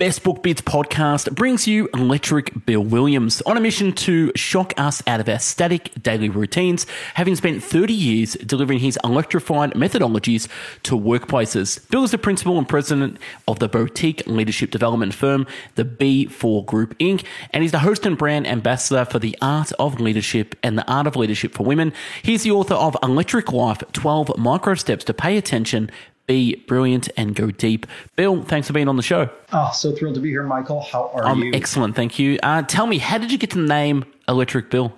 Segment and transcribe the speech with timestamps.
[0.00, 5.02] Best Book Bits podcast brings you Electric Bill Williams on a mission to shock us
[5.06, 10.48] out of our static daily routines, having spent 30 years delivering his electrified methodologies
[10.84, 11.86] to workplaces.
[11.90, 16.96] Bill is the principal and president of the boutique leadership development firm, the B4 Group
[16.96, 20.90] Inc., and he's the host and brand ambassador for the Art of Leadership and the
[20.90, 21.92] Art of Leadership for Women.
[22.22, 25.90] He's the author of Electric Life 12 Micro Steps to Pay Attention
[26.30, 27.86] be brilliant and go deep.
[28.14, 29.28] Bill, thanks for being on the show.
[29.52, 30.80] Oh, so thrilled to be here, Michael.
[30.80, 31.52] How are I'm you?
[31.52, 32.38] excellent, thank you.
[32.40, 34.92] Uh, tell me, how did you get the name Electric Bill?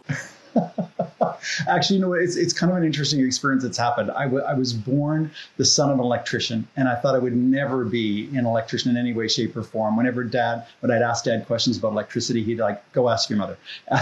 [1.69, 4.11] Actually, you know, it's, it's kind of an interesting experience that's happened.
[4.11, 7.37] I, w- I was born the son of an electrician, and I thought I would
[7.37, 9.97] never be an electrician in any way, shape, or form.
[9.97, 13.57] Whenever dad, when I'd ask dad questions about electricity, he'd like, go ask your mother,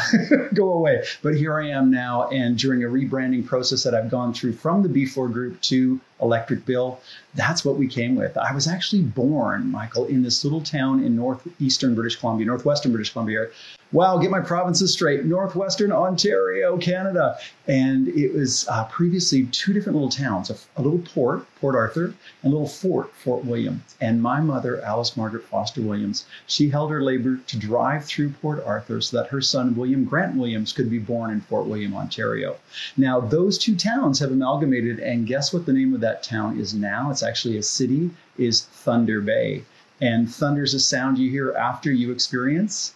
[0.55, 1.05] go away.
[1.23, 4.83] But here I am now, and during a rebranding process that I've gone through from
[4.83, 7.00] the B4 group to Electric Bill,
[7.34, 8.37] that's what we came with.
[8.37, 13.11] I was actually born, Michael, in this little town in northeastern British Columbia, northwestern British
[13.12, 13.47] Columbia.
[13.92, 15.25] Wow, get my provinces straight.
[15.25, 17.09] Northwestern Ontario, Canada.
[17.66, 22.14] And it was uh, previously two different little towns a, a, little port, Port Arthur,
[22.42, 23.83] and a little fort, Fort William.
[24.00, 28.62] And my mother, Alice Margaret Foster Williams, she held her labor to drive through Port
[28.64, 32.56] Arthur so that her son, William Grant Williams, could be born in Fort William, Ontario.
[32.97, 36.74] Now, those two towns have amalgamated, and guess what the name of that town is
[36.74, 37.11] now?
[37.11, 39.64] It's actually a city, is Thunder Bay.
[40.00, 42.95] And thunder is a sound you hear after you experience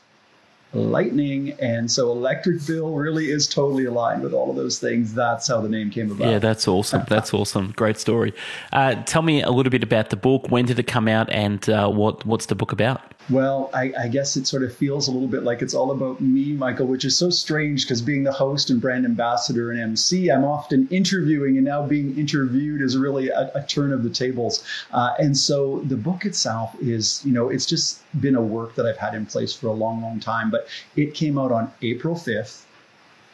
[0.75, 1.53] lightning.
[1.61, 5.15] And so Electric Bill really is totally aligned with all of those things.
[5.15, 6.29] That's how the name came about.
[6.29, 7.05] Yeah, that's awesome.
[7.09, 7.73] That's awesome.
[7.77, 8.35] Great story.
[8.73, 10.51] Uh, tell me a little bit about the book.
[10.51, 13.01] When did it come out and uh, what, what's the book about?
[13.31, 16.21] Well, I, I, guess it sort of feels a little bit like it's all about
[16.21, 20.31] me, Michael, which is so strange because being the host and brand ambassador and MC,
[20.31, 24.63] I'm often interviewing, and now being interviewed is really a, a turn of the tables.
[24.93, 28.85] Uh, and so the book itself is, you know, it's just been a work that
[28.85, 30.51] I've had in place for a long, long time.
[30.51, 32.65] But it came out on April 5th.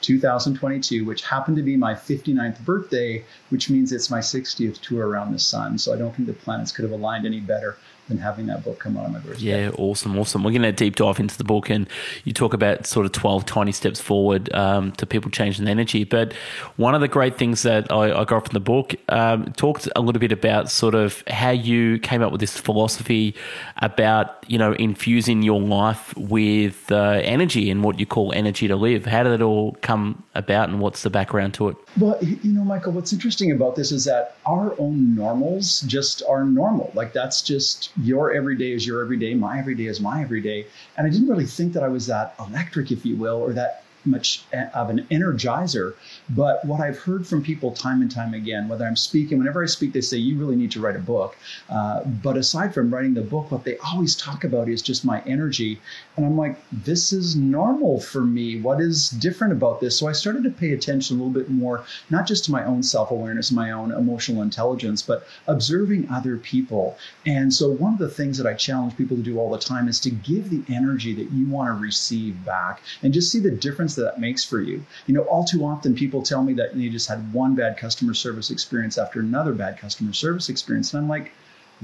[0.03, 5.31] 2022, which happened to be my 59th birthday, which means it's my 60th tour around
[5.31, 5.77] the sun.
[5.77, 7.77] So I don't think the planets could have aligned any better
[8.11, 9.63] than having that book come out on my birthday.
[9.63, 10.45] Yeah, awesome, awesome.
[10.45, 11.89] We're going to deep dive into the book, and
[12.25, 16.05] you talk about sort of 12, 20 steps forward um, to people changing energy.
[16.05, 16.35] But
[16.77, 20.01] one of the great things that I, I got from the book um, talked a
[20.01, 23.35] little bit about sort of how you came up with this philosophy
[23.79, 28.77] about you know infusing your life with uh, energy and what you call energy to
[28.77, 29.07] live.
[29.07, 31.77] How did it all come about, and what's the background to it?
[31.99, 36.45] Well, you know, Michael, what's interesting about this is that our own normals just are
[36.45, 36.91] normal.
[36.95, 40.67] Like that's just your everyday is your everyday, my everyday is my everyday.
[40.97, 43.83] And I didn't really think that I was that electric, if you will, or that
[44.05, 45.95] much eh, of an energizer.
[46.35, 49.67] But what I've heard from people time and time again, whether I'm speaking, whenever I
[49.67, 51.37] speak, they say, you really need to write a book.
[51.69, 55.23] Uh, but aside from writing the book, what they always talk about is just my
[55.23, 55.81] energy.
[56.17, 58.61] And I'm like, this is normal for me.
[58.61, 59.99] What is different about this?
[59.99, 62.83] So I started to pay attention a little bit more, not just to my own
[62.83, 66.99] self awareness, my own emotional intelligence, but observing other people.
[67.25, 69.89] And so one of the things that I challenge people to do all the time
[69.89, 73.51] is to give the energy that you want to receive back and just see the
[73.51, 74.85] difference that that makes for you.
[75.07, 78.15] You know, all too often people tell me that they just had one bad customer
[78.15, 80.93] service experience after another bad customer service experience.
[80.93, 81.33] And I'm like,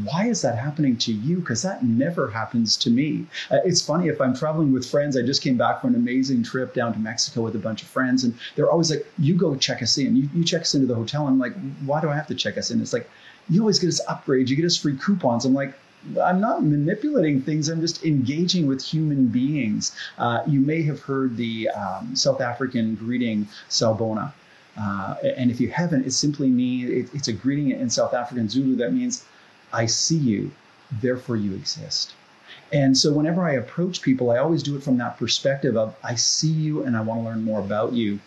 [0.04, 1.38] why is that happening to you?
[1.38, 3.26] Because that never happens to me.
[3.50, 5.16] Uh, it's funny if I'm traveling with friends.
[5.16, 7.88] I just came back from an amazing trip down to Mexico with a bunch of
[7.88, 10.14] friends, and they're always like, "You go check us in.
[10.16, 11.54] You, you check us into the hotel." I'm like,
[11.86, 13.08] "Why do I have to check us in?" It's like,
[13.48, 14.48] "You always get us upgrades.
[14.48, 15.72] You get us free coupons." I'm like,
[16.22, 17.69] I'm not manipulating things.
[17.69, 19.94] I'm just engaging with human beings.
[20.19, 24.33] Uh, you may have heard the um, South African greeting Sawubona.
[24.78, 28.49] Uh, and if you haven't, it simply means it, it's a greeting in South African
[28.49, 29.25] Zulu that means,
[29.72, 30.50] I see you,
[31.00, 32.15] therefore you exist.
[32.72, 36.15] And so whenever I approach people, I always do it from that perspective of, I
[36.15, 38.21] see you and I want to learn more about you.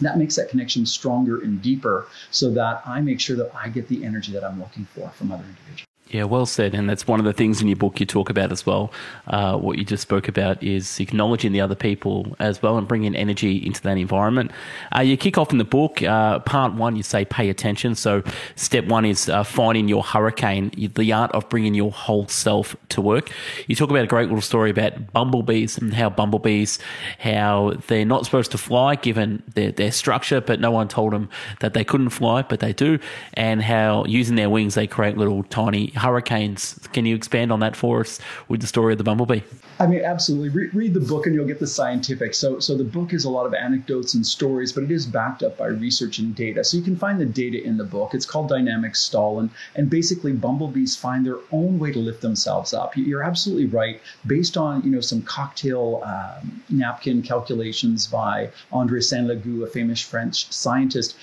[0.00, 3.88] That makes that connection stronger and deeper so that I make sure that I get
[3.88, 5.86] the energy that I'm looking for from other individuals.
[6.12, 6.74] Yeah, well said.
[6.74, 8.92] And that's one of the things in your book you talk about as well.
[9.28, 13.16] Uh, what you just spoke about is acknowledging the other people as well and bringing
[13.16, 14.50] energy into that environment.
[14.94, 17.94] Uh, you kick off in the book, uh, part one, you say pay attention.
[17.94, 18.22] So,
[18.56, 23.00] step one is uh, finding your hurricane, the art of bringing your whole self to
[23.00, 23.30] work.
[23.66, 26.78] You talk about a great little story about bumblebees and how bumblebees,
[27.20, 31.30] how they're not supposed to fly given their, their structure, but no one told them
[31.60, 32.98] that they couldn't fly, but they do.
[33.32, 36.78] And how using their wings, they create little tiny hurricanes.
[36.92, 38.18] Can you expand on that for us
[38.48, 39.40] with the story of the bumblebee?
[39.78, 40.48] I mean, absolutely.
[40.48, 42.34] Re- read the book and you'll get the scientific.
[42.34, 45.42] So, so the book is a lot of anecdotes and stories, but it is backed
[45.42, 46.62] up by research and data.
[46.64, 48.14] So you can find the data in the book.
[48.14, 52.74] It's called Dynamic Stall, and and basically bumblebees find their own way to lift themselves
[52.74, 52.96] up.
[52.96, 54.00] You're absolutely right.
[54.26, 60.52] Based on you know some cocktail um, napkin calculations by André Saint-Léger, a famous French
[60.52, 61.16] scientist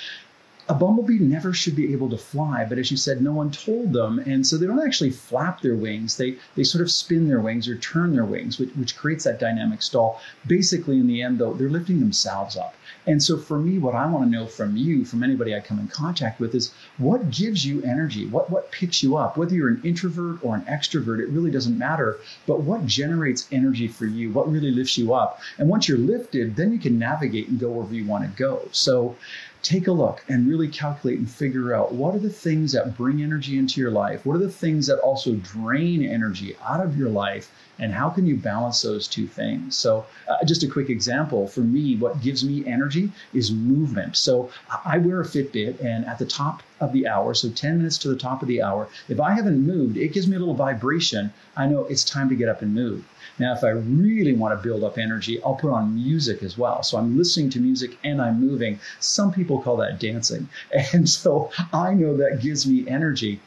[0.70, 3.92] a bumblebee never should be able to fly, but as you said, no one told
[3.92, 4.20] them.
[4.20, 6.16] And so they don't actually flap their wings.
[6.16, 9.40] They, they sort of spin their wings or turn their wings, which, which creates that
[9.40, 10.22] dynamic stall.
[10.46, 12.76] Basically, in the end, though, they're lifting themselves up.
[13.08, 15.80] And so for me, what I want to know from you, from anybody I come
[15.80, 18.28] in contact with, is what gives you energy?
[18.28, 19.38] What, what picks you up?
[19.38, 22.20] Whether you're an introvert or an extrovert, it really doesn't matter.
[22.46, 24.32] But what generates energy for you?
[24.32, 25.40] What really lifts you up?
[25.58, 28.68] And once you're lifted, then you can navigate and go wherever you want to go.
[28.72, 29.16] So
[29.62, 33.22] take a look and really calculate and figure out what are the things that bring
[33.22, 34.26] energy into your life?
[34.26, 37.52] What are the things that also drain energy out of your life?
[37.80, 39.78] And how can you balance those two things?
[39.78, 44.18] So, uh, just a quick example for me, what gives me energy is movement.
[44.18, 44.50] So,
[44.86, 48.10] I wear a Fitbit, and at the top of the hour, so 10 minutes to
[48.10, 51.32] the top of the hour, if I haven't moved, it gives me a little vibration.
[51.56, 53.06] I know it's time to get up and move.
[53.40, 56.84] Now, if I really want to build up energy, I'll put on music as well.
[56.84, 58.80] So I'm listening to music and I'm moving.
[59.00, 60.50] Some people call that dancing.
[60.94, 63.40] And so I know that gives me energy.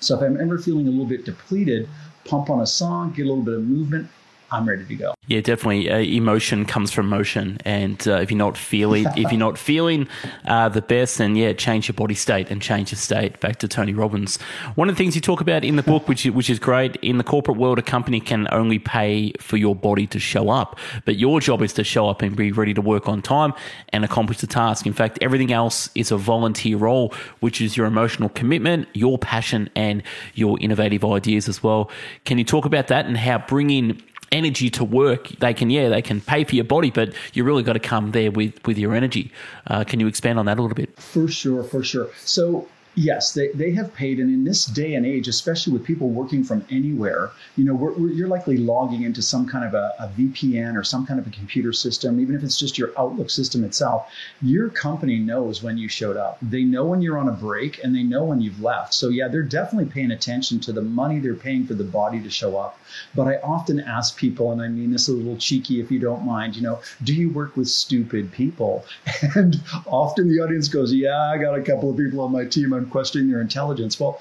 [0.00, 1.88] So if I'm ever feeling a little bit depleted,
[2.24, 4.08] pump on a song, get a little bit of movement,
[4.54, 5.14] I'm ready to go.
[5.26, 5.90] Yeah, definitely.
[5.90, 10.06] Uh, emotion comes from motion, and uh, if you're not feeling, if you're not feeling
[10.46, 13.40] uh, the best, then yeah, change your body state and change your state.
[13.40, 14.38] Back to Tony Robbins.
[14.76, 17.18] One of the things you talk about in the book, which which is great, in
[17.18, 21.16] the corporate world, a company can only pay for your body to show up, but
[21.16, 23.54] your job is to show up and be ready to work on time
[23.88, 24.86] and accomplish the task.
[24.86, 29.68] In fact, everything else is a volunteer role, which is your emotional commitment, your passion,
[29.74, 30.02] and
[30.34, 31.90] your innovative ideas as well.
[32.24, 34.00] Can you talk about that and how bringing
[34.34, 37.62] energy to work, they can yeah they can pay for your body, but you really
[37.62, 39.30] got to come there with with your energy.
[39.66, 40.90] Uh, can you expand on that a little bit?
[41.00, 42.08] For sure, for sure.
[42.18, 44.20] So Yes, they, they have paid.
[44.20, 47.92] And in this day and age, especially with people working from anywhere, you know, we're,
[47.92, 51.26] we're, you're likely logging into some kind of a, a, VPN or some kind of
[51.26, 54.08] a computer system, even if it's just your Outlook system itself.
[54.42, 56.38] Your company knows when you showed up.
[56.40, 58.94] They know when you're on a break and they know when you've left.
[58.94, 62.30] So, yeah, they're definitely paying attention to the money they're paying for the body to
[62.30, 62.78] show up.
[63.14, 66.24] But I often ask people, and I mean this a little cheeky if you don't
[66.24, 68.84] mind, you know, do you work with stupid people?
[69.36, 72.72] And often the audience goes, yeah, I got a couple of people on my team.
[72.72, 73.98] I'm questioning their intelligence.
[73.98, 74.20] Well,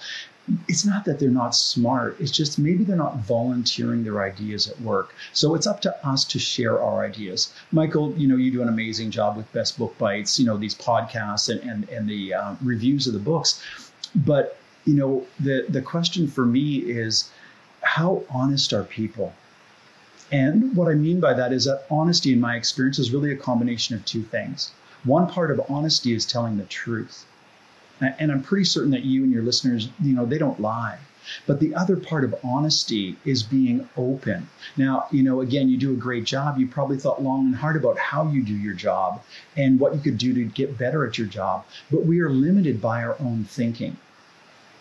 [0.67, 2.17] it's not that they're not smart.
[2.19, 5.15] It's just maybe they're not volunteering their ideas at work.
[5.31, 7.53] So it's up to us to share our ideas.
[7.71, 10.75] Michael, you know, you do an amazing job with Best Book Bites, you know, these
[10.75, 13.63] podcasts and, and, and the uh, reviews of the books.
[14.15, 17.31] But, you know, the, the question for me is
[17.81, 19.33] how honest are people?
[20.31, 23.37] And what I mean by that is that honesty, in my experience, is really a
[23.37, 24.71] combination of two things.
[25.05, 27.25] One part of honesty is telling the truth.
[28.03, 30.99] And I'm pretty certain that you and your listeners, you know, they don't lie.
[31.47, 34.49] But the other part of honesty is being open.
[34.75, 36.57] Now, you know, again, you do a great job.
[36.57, 39.21] You probably thought long and hard about how you do your job
[39.55, 41.65] and what you could do to get better at your job.
[41.89, 43.95] But we are limited by our own thinking.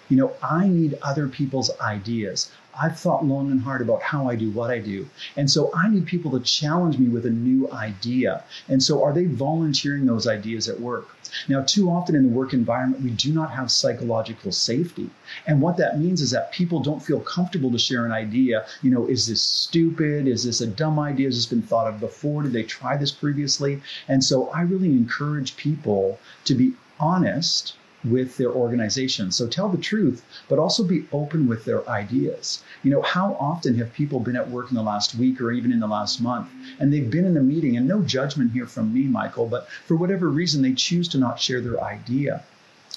[0.08, 2.50] You know, I need other people's ideas.
[2.80, 5.08] I've thought long and hard about how I do what I do.
[5.36, 8.44] And so I need people to challenge me with a new idea.
[8.69, 11.08] And so are they volunteering those ideas at work?
[11.48, 15.10] Now, too often in the work environment, we do not have psychological safety.
[15.46, 18.66] And what that means is that people don't feel comfortable to share an idea.
[18.82, 20.26] You know, is this stupid?
[20.26, 21.28] Is this a dumb idea?
[21.28, 22.42] Has this been thought of before?
[22.42, 23.82] Did they try this previously?
[24.08, 29.30] And so I really encourage people to be honest with their organization.
[29.30, 32.62] So tell the truth, but also be open with their ideas.
[32.82, 35.73] You know, how often have people been at work in the last week or even
[35.73, 38.92] in the last month and they've been in a meeting and no judgment here from
[38.92, 42.42] me, Michael, but for whatever reason they choose to not share their idea.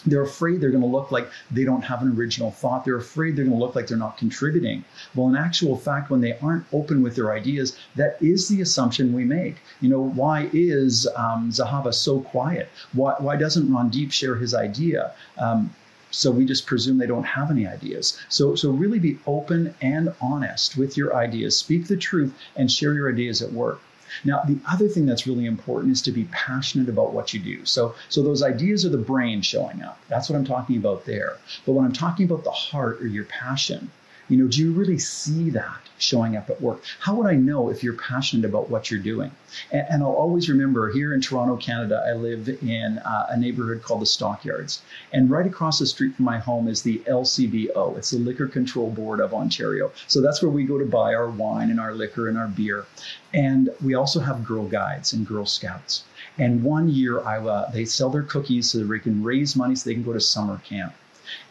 [0.05, 2.85] They're afraid they're going to look like they don't have an original thought.
[2.85, 4.83] They're afraid they're going to look like they're not contributing.
[5.15, 9.13] Well, in actual fact, when they aren't open with their ideas, that is the assumption
[9.13, 9.57] we make.
[9.81, 12.69] You know, why is um, Zahava so quiet?
[12.93, 15.13] Why, why doesn't Randeep share his idea?
[15.37, 15.73] Um,
[16.11, 18.17] so we just presume they don't have any ideas.
[18.29, 21.57] So, so really be open and honest with your ideas.
[21.57, 23.81] Speak the truth and share your ideas at work.
[24.23, 27.65] Now, the other thing that's really important is to be passionate about what you do.
[27.65, 29.99] So, so those ideas are the brain showing up.
[30.07, 31.37] That's what I'm talking about there.
[31.65, 33.91] But when I'm talking about the heart or your passion,
[34.27, 36.81] You know, do you really see that showing up at work?
[36.99, 39.31] How would I know if you're passionate about what you're doing?
[39.71, 43.83] And, and I'll always remember here in Toronto, Canada, I live in uh, a neighborhood
[43.83, 44.81] called the Stockyards.
[45.13, 47.97] And right across the street from my home is the LCBO.
[47.97, 49.91] It's the Liquor Control Board of Ontario.
[50.07, 52.85] So that's where we go to buy our wine and our liquor and our beer.
[53.33, 56.03] And we also have Girl Guides and Girl Scouts.
[56.39, 59.87] And one year, I, uh, they sell their cookies so they can raise money so
[59.87, 60.93] they can go to summer camp.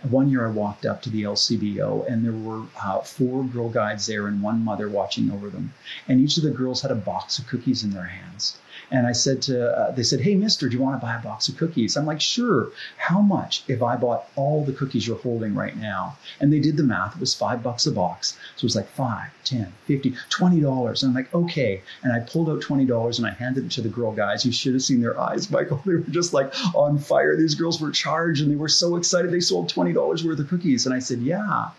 [0.02, 4.06] One year I walked up to the LCBO and there were uh, four girl guides
[4.06, 5.74] there and one mother watching over them.
[6.08, 8.56] And each of the girls had a box of cookies in their hands.
[8.90, 11.22] And I said to, uh, they said, Hey, mister, do you want to buy a
[11.22, 11.96] box of cookies?
[11.96, 12.68] I'm like, Sure.
[12.96, 16.16] How much if I bought all the cookies you're holding right now?
[16.40, 17.14] And they did the math.
[17.14, 18.36] It was five bucks a box.
[18.56, 21.02] So it was like five, ten, fifty, twenty dollars.
[21.02, 21.82] And I'm like, Okay.
[22.02, 24.44] And I pulled out $20 and I handed it to the girl guys.
[24.44, 25.80] You should have seen their eyes, Michael.
[25.84, 27.36] They were just like on fire.
[27.36, 29.30] These girls were charged and they were so excited.
[29.30, 30.86] They sold $20 worth of cookies.
[30.86, 31.70] And I said, Yeah.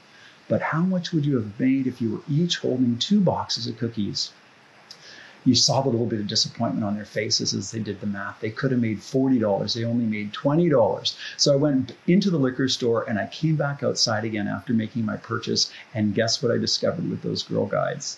[0.47, 3.77] But how much would you have made if you were each holding two boxes of
[3.79, 4.31] cookies?
[5.46, 8.40] You saw the little bit of disappointment on their faces as they did the math.
[8.42, 9.74] They could have made $40.
[9.74, 11.16] They only made $20.
[11.38, 15.06] So I went into the liquor store and I came back outside again after making
[15.06, 15.72] my purchase.
[15.94, 18.18] And guess what I discovered with those girl guides?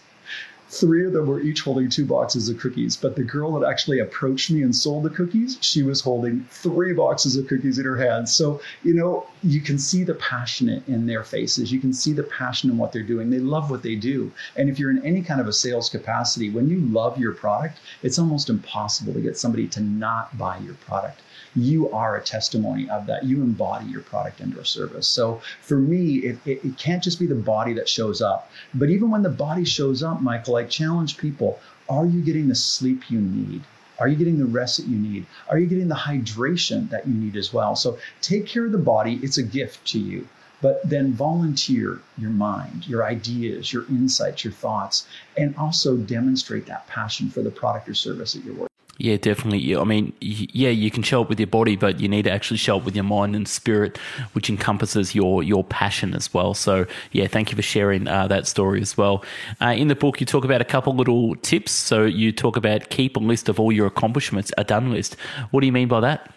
[0.70, 4.00] Three of them were each holding two boxes of cookies, but the girl that actually
[4.00, 7.96] approached me and sold the cookies, she was holding three boxes of cookies in her
[7.96, 8.36] hands.
[8.36, 11.72] So, you know, you can see the passion in their faces.
[11.72, 13.30] You can see the passion in what they're doing.
[13.30, 14.32] They love what they do.
[14.58, 17.80] And if you're in any kind of a sales capacity, when you love your product,
[18.04, 21.22] it's almost impossible to get somebody to not buy your product
[21.56, 23.24] you are a testimony of that.
[23.24, 25.08] You embody your product and or service.
[25.08, 28.52] So for me, it, it, it can't just be the body that shows up.
[28.74, 32.56] But even when the body shows up, Michael, I challenge people are you getting the
[32.56, 33.64] sleep you need?
[34.00, 35.26] Are you getting the rest that you need?
[35.50, 37.76] Are you getting the hydration that you need as well?
[37.76, 39.20] So take care of the body.
[39.24, 40.28] It's a gift to you.
[40.62, 46.88] But then volunteer your mind, your ideas, your insights, your thoughts, and also demonstrate that
[46.88, 48.77] passion for the product or service that you're working.
[49.00, 49.76] Yeah, definitely.
[49.76, 52.58] I mean, yeah, you can show up with your body, but you need to actually
[52.58, 53.98] show up with your mind and spirit,
[54.34, 56.54] which encompasses your your passion as well.
[56.54, 59.24] So, yeah, thank you for sharing uh, that story as well.
[59.62, 61.72] Uh, in the book, you talk about a couple little tips.
[61.72, 65.16] So, you talk about keep a list of all your accomplishments, a done list.
[65.52, 66.32] What do you mean by that?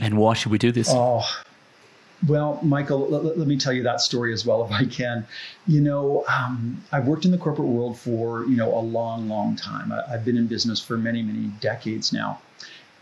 [0.00, 0.88] And why should we do this?
[0.90, 1.24] Oh,
[2.28, 5.26] well, Michael, let, let, me tell you that story as well, if I can.
[5.66, 9.56] You know, um, I've worked in the corporate world for you know a long, long
[9.56, 9.90] time.
[9.90, 12.40] I, I've been in business for many, many decades now,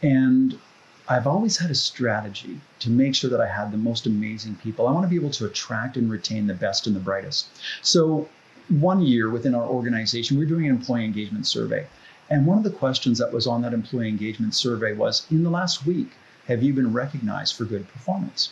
[0.03, 0.59] and
[1.07, 4.87] I've always had a strategy to make sure that I had the most amazing people.
[4.89, 7.49] I want to be able to attract and retain the best and the brightest.
[7.83, 8.29] So,
[8.69, 11.87] one year within our organization, we we're doing an employee engagement survey,
[12.31, 15.51] and one of the questions that was on that employee engagement survey was, "In the
[15.51, 16.13] last week,
[16.47, 18.51] have you been recognized for good performance?"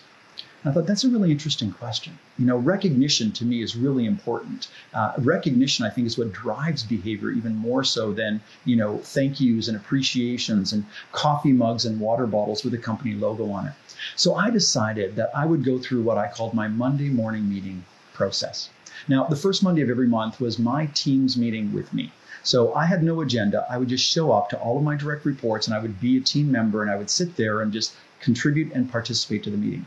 [0.65, 2.19] I thought that's a really interesting question.
[2.37, 4.67] You know, recognition to me is really important.
[4.93, 9.41] Uh, recognition, I think, is what drives behavior even more so than, you know, thank
[9.41, 13.73] yous and appreciations and coffee mugs and water bottles with a company logo on it.
[14.17, 17.85] So I decided that I would go through what I called my Monday morning meeting
[18.13, 18.69] process.
[19.07, 22.11] Now, the first Monday of every month was my team's meeting with me.
[22.43, 23.65] So I had no agenda.
[23.71, 26.17] I would just show up to all of my direct reports and I would be
[26.17, 29.57] a team member and I would sit there and just contribute and participate to the
[29.57, 29.87] meeting.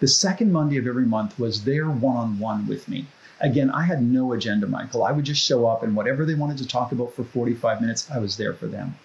[0.00, 3.06] The second Monday of every month was their one on one with me.
[3.40, 5.04] Again, I had no agenda, Michael.
[5.04, 8.10] I would just show up and whatever they wanted to talk about for 45 minutes,
[8.10, 8.96] I was there for them.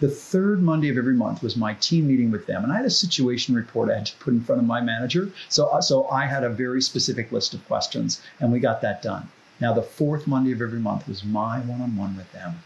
[0.00, 2.84] The third Monday of every month was my team meeting with them, and I had
[2.84, 5.30] a situation report I had to put in front of my manager.
[5.48, 9.00] So, uh, so I had a very specific list of questions, and we got that
[9.00, 9.28] done.
[9.60, 12.62] Now, the fourth Monday of every month was my one on one with them.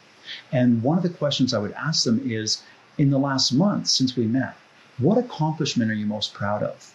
[0.51, 2.63] And one of the questions I would ask them is
[2.99, 4.57] In the last month since we met,
[4.99, 6.93] what accomplishment are you most proud of?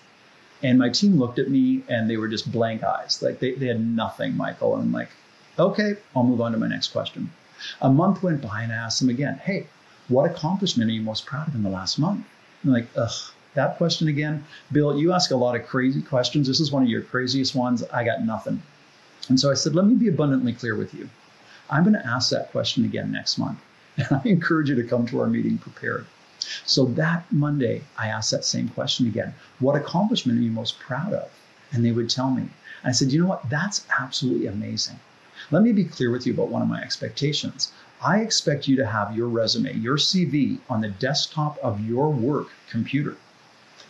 [0.64, 3.22] And my team looked at me and they were just blank eyes.
[3.22, 4.76] Like they, they had nothing, Michael.
[4.76, 5.10] And I'm like,
[5.58, 7.32] okay, I'll move on to my next question.
[7.82, 9.68] A month went by and I asked them again, hey,
[10.08, 12.26] what accomplishment are you most proud of in the last month?
[12.64, 13.12] And like, ugh,
[13.54, 14.46] that question again.
[14.72, 16.48] Bill, you ask a lot of crazy questions.
[16.48, 17.84] This is one of your craziest ones.
[17.92, 18.62] I got nothing.
[19.30, 21.10] And so I said, let me be abundantly clear with you.
[21.70, 23.60] I'm going to ask that question again next month.
[23.98, 26.06] And I encourage you to come to our meeting prepared.
[26.66, 31.14] So that Monday, I asked that same question again What accomplishment are you most proud
[31.14, 31.30] of?
[31.72, 32.50] And they would tell me.
[32.84, 33.50] I said, You know what?
[33.50, 35.00] That's absolutely amazing.
[35.52, 37.72] Let me be clear with you about one of my expectations.
[38.02, 42.48] I expect you to have your resume, your CV on the desktop of your work
[42.70, 43.18] computer.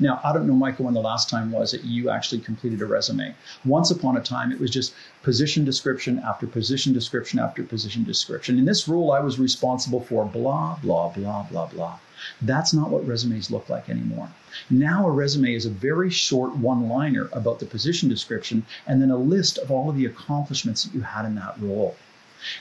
[0.01, 2.87] Now, I don't know, Michael, when the last time was that you actually completed a
[2.87, 3.35] resume.
[3.63, 8.57] Once upon a time, it was just position description after position description after position description.
[8.57, 11.99] In this role, I was responsible for blah, blah, blah, blah, blah.
[12.41, 14.29] That's not what resumes look like anymore.
[14.71, 19.11] Now, a resume is a very short one liner about the position description and then
[19.11, 21.95] a list of all of the accomplishments that you had in that role.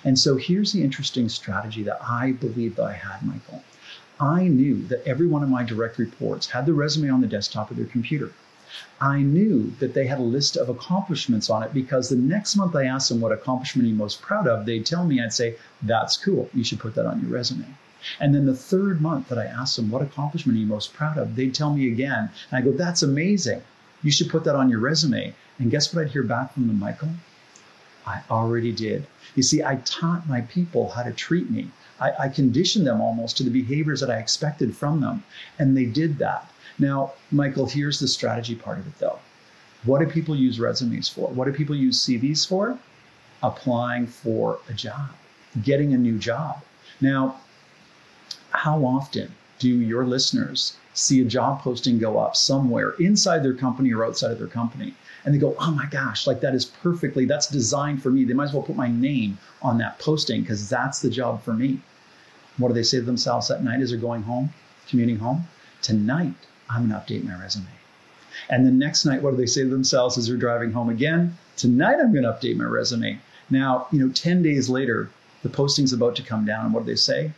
[0.04, 3.64] And so here's the interesting strategy that I believe that I had, Michael.
[4.20, 7.70] I knew that every one of my direct reports had the resume on the desktop
[7.70, 8.32] of their computer.
[9.00, 12.76] I knew that they had a list of accomplishments on it because the next month
[12.76, 15.56] I asked them what accomplishment are you most proud of, they'd tell me, I'd say,
[15.82, 16.50] that's cool.
[16.52, 17.66] You should put that on your resume.
[18.20, 21.16] And then the third month that I asked them, what accomplishment are you most proud
[21.18, 21.34] of?
[21.34, 22.30] They'd tell me again.
[22.50, 23.62] And I go, that's amazing.
[24.02, 25.34] You should put that on your resume.
[25.58, 27.10] And guess what I'd hear back from them, Michael?
[28.06, 29.06] I already did.
[29.34, 31.70] You see, I taught my people how to treat me.
[32.00, 35.22] I, I conditioned them almost to the behaviors that I expected from them.
[35.58, 36.50] And they did that.
[36.78, 39.18] Now, Michael, here's the strategy part of it though.
[39.84, 41.28] What do people use resumes for?
[41.28, 42.78] What do people use CVs for?
[43.42, 45.10] Applying for a job,
[45.62, 46.62] getting a new job.
[47.00, 47.40] Now,
[48.50, 53.92] how often do your listeners see a job posting go up somewhere inside their company
[53.92, 54.94] or outside of their company?
[55.24, 58.24] And they go, oh my gosh, like that is perfectly, that's designed for me.
[58.24, 61.52] They might as well put my name on that posting because that's the job for
[61.52, 61.80] me.
[62.56, 64.50] What do they say to themselves that night as they're going home,
[64.88, 65.46] commuting home?
[65.82, 66.34] Tonight,
[66.68, 67.66] I'm going to update my resume.
[68.48, 71.36] And the next night, what do they say to themselves as they're driving home again?
[71.56, 73.20] Tonight, I'm going to update my resume.
[73.50, 75.10] Now, you know, 10 days later,
[75.42, 76.64] the posting's about to come down.
[76.64, 77.32] And what do they say?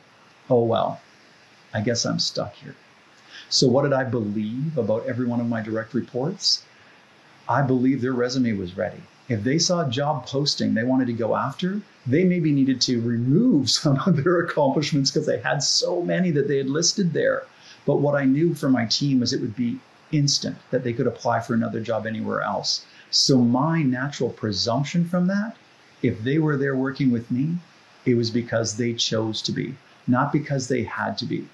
[0.48, 1.00] Oh, well,
[1.74, 2.76] I guess I'm stuck here.
[3.48, 6.64] So, what did I believe about every one of my direct reports?
[7.48, 9.02] I believe their resume was ready.
[9.28, 13.00] If they saw a job posting they wanted to go after, they maybe needed to
[13.00, 17.44] remove some of their accomplishments because they had so many that they had listed there.
[17.86, 19.80] But what I knew for my team was it would be
[20.12, 22.84] instant that they could apply for another job anywhere else.
[23.10, 25.56] So my natural presumption from that,
[26.02, 27.58] if they were there working with me,
[28.04, 29.74] it was because they chose to be,
[30.06, 31.48] not because they had to be.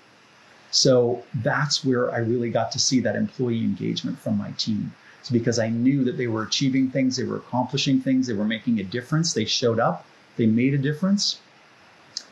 [0.70, 4.92] So that's where I really got to see that employee engagement from my team.
[5.20, 8.44] It's because I knew that they were achieving things, they were accomplishing things, they were
[8.44, 10.06] making a difference, they showed up,
[10.36, 11.40] they made a difference,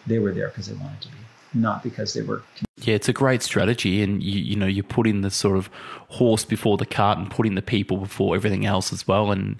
[0.06, 1.18] they were there because they wanted to be,
[1.54, 2.42] not because they were.
[2.86, 5.68] Yeah, it's a great strategy, and you you know you put in the sort of
[6.08, 9.32] horse before the cart and putting the people before everything else as well.
[9.32, 9.56] And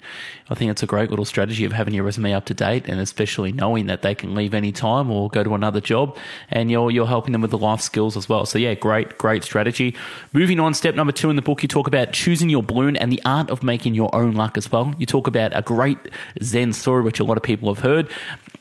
[0.49, 3.00] I think it's a great little strategy of having your resume up to date, and
[3.00, 6.16] especially knowing that they can leave any time or go to another job,
[6.50, 8.47] and you're you're helping them with the life skills as well.
[8.47, 9.97] So yeah, great great strategy.
[10.33, 13.11] Moving on, step number two in the book, you talk about choosing your balloon and
[13.11, 14.95] the art of making your own luck as well.
[14.99, 15.99] You talk about a great
[16.45, 18.09] Zen story, which a lot of people have heard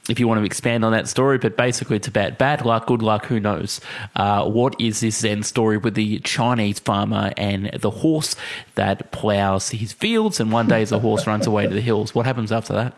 [0.09, 3.01] if you want to expand on that story, but basically it's about bad luck, good
[3.01, 3.81] luck, who knows.
[4.15, 8.35] Uh, what is this Zen story with the Chinese farmer and the horse
[8.75, 12.13] that plows his fields, and one day the horse runs away to the hills?
[12.13, 12.97] What happens after that?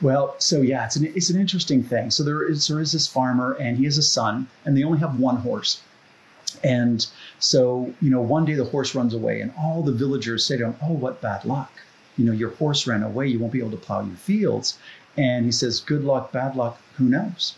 [0.00, 2.10] Well, so yeah, it's an, it's an interesting thing.
[2.10, 4.98] So there is, there is this farmer, and he has a son, and they only
[4.98, 5.82] have one horse.
[6.64, 7.06] And
[7.38, 10.66] so, you know, one day the horse runs away, and all the villagers say to
[10.66, 11.70] him, Oh, what bad luck.
[12.16, 13.28] You know, your horse ran away.
[13.28, 14.78] You won't be able to plow your fields.
[15.16, 17.54] And he says, Good luck, bad luck, who knows?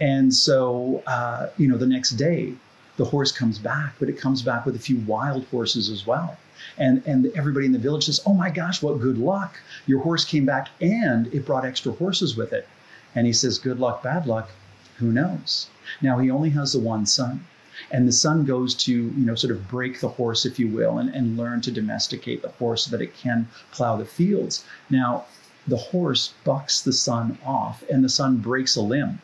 [0.00, 2.54] And so, uh, you know, the next day,
[2.96, 6.36] the horse comes back, but it comes back with a few wild horses as well.
[6.76, 9.58] And, and everybody in the village says, Oh my gosh, what good luck.
[9.86, 12.68] Your horse came back and it brought extra horses with it.
[13.14, 14.50] And he says, Good luck, bad luck,
[14.98, 15.68] who knows?
[16.02, 17.46] Now, he only has the one son.
[17.90, 20.98] And the son goes to, you know, sort of break the horse, if you will,
[20.98, 24.64] and, and learn to domesticate the horse so that it can plow the fields.
[24.90, 25.24] Now,
[25.70, 29.20] the horse bucks the son off and the son breaks a limb.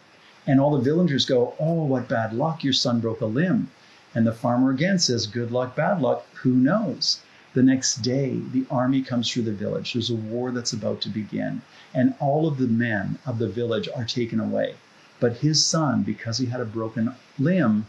[0.47, 3.69] And all the villagers go, Oh, what bad luck, your son broke a limb.
[4.15, 7.19] And the farmer again says, Good luck, bad luck, who knows?
[7.55, 9.93] The next day, the army comes through the village.
[9.93, 11.63] There's a war that's about to begin.
[11.93, 14.77] And all of the men of the village are taken away.
[15.19, 17.87] But his son, because he had a broken limb,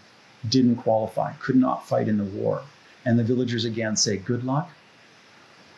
[0.49, 2.61] didn't qualify, could not fight in the war.
[3.05, 4.71] And the villagers again say, Good luck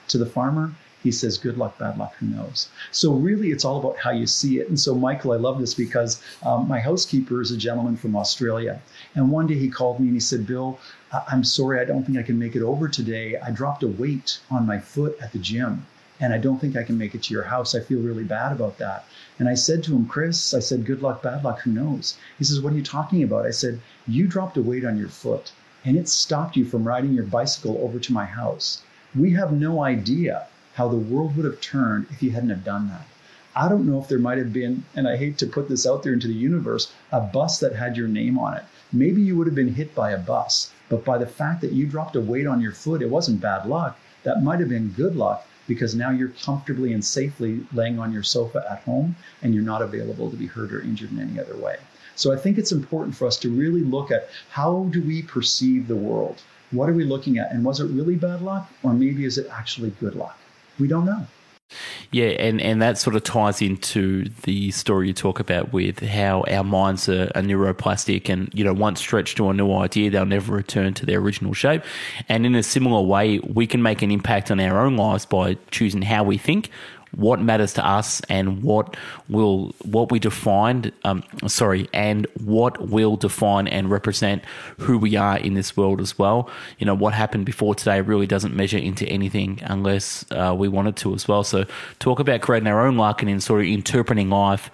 [0.08, 2.70] to the farmer he says, good luck, bad luck, who knows?
[2.92, 4.68] So, really, it's all about how you see it.
[4.68, 8.82] And so, Michael, I love this because um, my housekeeper is a gentleman from Australia.
[9.16, 10.78] And one day he called me and he said, Bill,
[11.32, 13.38] I'm sorry, I don't think I can make it over today.
[13.38, 15.86] I dropped a weight on my foot at the gym
[16.20, 17.74] and I don't think I can make it to your house.
[17.74, 19.06] I feel really bad about that.
[19.40, 22.18] And I said to him, Chris, I said, good luck, bad luck, who knows?
[22.38, 23.46] He says, what are you talking about?
[23.46, 25.52] I said, you dropped a weight on your foot
[25.86, 28.82] and it stopped you from riding your bicycle over to my house.
[29.16, 30.48] We have no idea
[30.80, 33.06] how the world would have turned if you hadn't have done that.
[33.54, 36.04] I don't know if there might have been, and I hate to put this out
[36.04, 38.64] there into the universe, a bus that had your name on it.
[38.94, 41.86] Maybe you would have been hit by a bus, But by the fact that you
[41.86, 44.00] dropped a weight on your foot, it wasn't bad luck.
[44.24, 48.24] That might have been good luck because now you're comfortably and safely laying on your
[48.24, 51.58] sofa at home and you're not available to be hurt or injured in any other
[51.58, 51.76] way.
[52.16, 55.90] So I think it's important for us to really look at how do we perceive
[55.90, 56.42] the world?
[56.72, 57.52] What are we looking at?
[57.52, 60.38] And was it really bad luck or maybe is it actually good luck?
[60.80, 61.28] We don't know.
[62.12, 66.44] Yeah, and, and that sort of ties into the story you talk about with how
[66.50, 70.26] our minds are, are, neuroplastic and, you know, once stretched to a new idea, they'll
[70.26, 71.84] never return to their original shape.
[72.28, 75.58] And in a similar way, we can make an impact on our own lives by
[75.70, 76.72] choosing how we think,
[77.16, 78.96] what matters to us and what
[79.28, 84.44] will what we define um, sorry and what will define and represent
[84.78, 86.50] who we are in this world as well.
[86.78, 90.96] You know what happened before today really doesn't measure into anything unless uh, we wanted
[90.98, 91.44] to as well.
[91.44, 91.66] So
[92.00, 94.70] talk about creating our own luck and in sort of interpreting life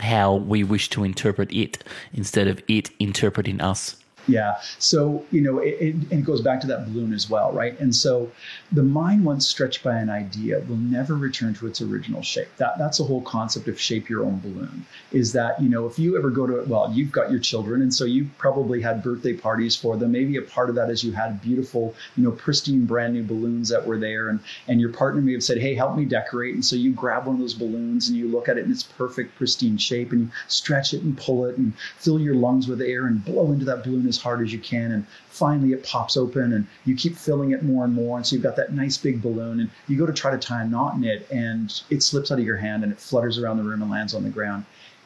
[0.00, 4.60] how we wish to interpret it instead of it interpreting us yeah.
[4.78, 7.78] So, you know, it, it, and it goes back to that balloon as well, right?
[7.80, 8.30] And so
[8.70, 12.48] the mind, once stretched by an idea, will never return to its original shape.
[12.56, 15.98] That, that's the whole concept of shape your own balloon is that, you know, if
[15.98, 19.34] you ever go to, well, you've got your children, and so you probably had birthday
[19.34, 20.12] parties for them.
[20.12, 23.68] Maybe a part of that is you had beautiful, you know, pristine, brand new balloons
[23.68, 26.54] that were there, and, and your partner may have said, hey, help me decorate.
[26.54, 28.82] And so you grab one of those balloons and you look at it in its
[28.82, 32.80] perfect, pristine shape, and you stretch it and pull it and fill your lungs with
[32.80, 34.92] air and blow into that balloon as hard as you can.
[34.92, 38.16] And finally it pops open and you keep filling it more and more.
[38.16, 40.62] And so you've got that nice big balloon and you go to try to tie
[40.62, 43.56] a knot in it and it slips out of your hand and it flutters around
[43.56, 44.64] the room and lands on the ground.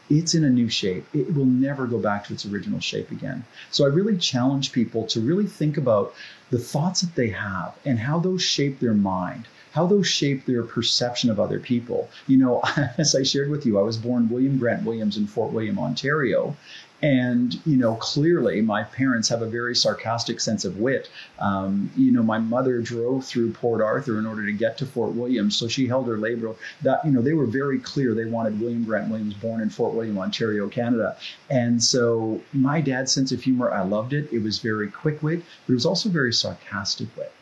[0.09, 1.05] It's in a new shape.
[1.15, 3.45] It will never go back to its original shape again.
[3.71, 6.15] So I really challenge people to really think about
[6.51, 10.63] the thoughts that they have and how those shape their mind how those shape their
[10.63, 12.09] perception of other people.
[12.27, 12.63] You know,
[12.97, 16.57] as I shared with you, I was born William Grant Williams in Fort William, Ontario.
[17.03, 21.11] And, you know, clearly my parents have a very sarcastic sense of wit.
[21.39, 25.13] Um, you know, my mother drove through Port Arthur in order to get to Fort
[25.13, 25.51] William.
[25.51, 26.55] So she held her labor.
[26.83, 28.15] That, you know, they were very clear.
[28.15, 31.17] They wanted William Grant Williams born in Fort William, Ontario, Canada.
[31.51, 34.33] And so my dad's sense of humor, I loved it.
[34.33, 37.33] It was very quick wit, but it was also very sarcastic wit.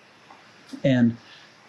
[0.82, 1.16] And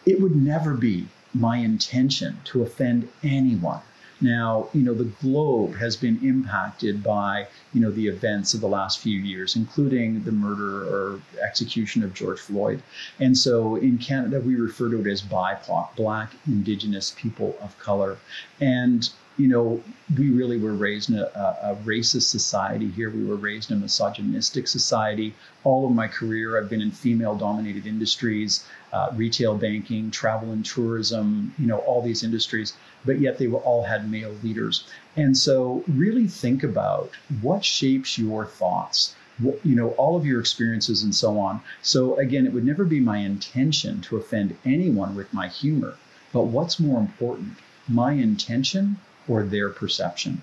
[0.08, 3.82] it would never be my intention to offend anyone.
[4.22, 8.68] Now, you know, the globe has been impacted by, you know, the events of the
[8.68, 12.82] last few years, including the murder or execution of George Floyd.
[13.20, 18.18] And so in Canada, we refer to it as BIPOC, Black, Indigenous People of Color.
[18.62, 19.82] And you know,
[20.18, 23.10] we really were raised in a, a, racist society here.
[23.10, 25.34] We were raised in a misogynistic society.
[25.64, 30.66] All of my career, I've been in female dominated industries, uh, retail banking, travel and
[30.66, 34.88] tourism, you know, all these industries, but yet they were all had male leaders.
[35.18, 39.16] And so really think about what shapes your thoughts
[39.64, 43.02] you know all of your experiences and so on so again it would never be
[43.02, 45.98] my intention to offend anyone with my humor
[46.32, 47.52] but what's more important
[47.90, 50.42] my intention or their perception.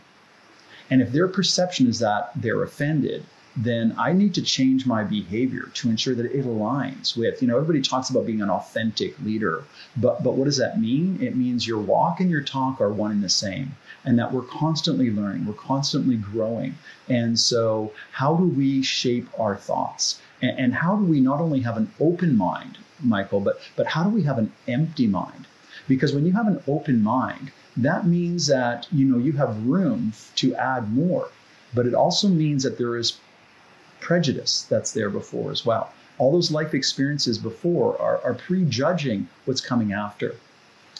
[0.91, 3.25] And if their perception is that they're offended,
[3.57, 7.57] then I need to change my behavior to ensure that it aligns with, you know,
[7.57, 9.65] everybody talks about being an authentic leader,
[9.97, 11.19] but but what does that mean?
[11.21, 14.43] It means your walk and your talk are one and the same, and that we're
[14.43, 16.77] constantly learning, we're constantly growing.
[17.09, 20.21] And so, how do we shape our thoughts?
[20.41, 24.03] And, and how do we not only have an open mind, Michael, but but how
[24.05, 25.47] do we have an empty mind?
[25.89, 30.13] Because when you have an open mind, that means that you know you have room
[30.35, 31.29] to add more
[31.75, 33.19] but it also means that there is
[34.01, 35.93] prejudice that's there before as well.
[36.19, 40.35] All those life experiences before are, are prejudging what's coming after.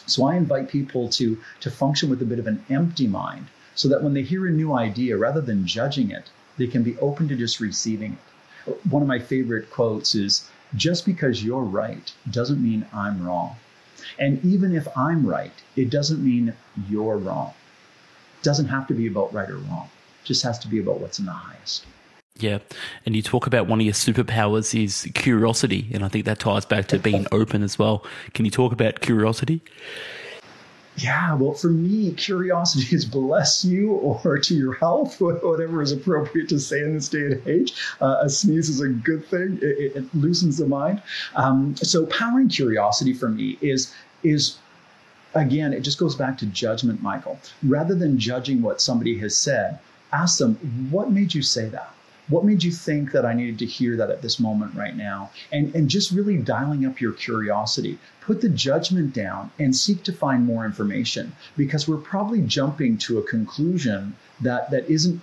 [0.05, 3.87] So i invite people to to function with a bit of an empty mind so
[3.87, 7.27] that when they hear a new idea rather than judging it they can be open
[7.27, 8.89] to just receiving it.
[8.89, 13.55] One of my favorite quotes is just because you're right doesn't mean i'm wrong
[14.19, 16.53] and even if I'm right, it doesn't mean
[16.89, 17.53] you're wrong.
[18.39, 19.89] It doesn't have to be about right or wrong.
[20.21, 21.85] It just has to be about what's in the highest.
[22.37, 22.59] Yeah.
[23.05, 25.89] And you talk about one of your superpowers is curiosity.
[25.93, 28.05] And I think that ties back to being open as well.
[28.33, 29.61] Can you talk about curiosity?
[30.97, 36.49] Yeah, well, for me, curiosity is bless you or to your health, whatever is appropriate
[36.49, 37.73] to say in this day and age.
[37.99, 41.01] Uh, a sneeze is a good thing; it, it loosens the mind.
[41.35, 44.57] Um, so, powering curiosity for me is is
[45.33, 47.39] again, it just goes back to judgment, Michael.
[47.63, 49.79] Rather than judging what somebody has said,
[50.11, 50.55] ask them,
[50.91, 51.93] "What made you say that?"
[52.29, 55.31] What made you think that I needed to hear that at this moment right now?
[55.51, 57.97] And, and just really dialing up your curiosity.
[58.21, 63.19] Put the judgment down and seek to find more information because we're probably jumping to
[63.19, 65.21] a conclusion that, that isn't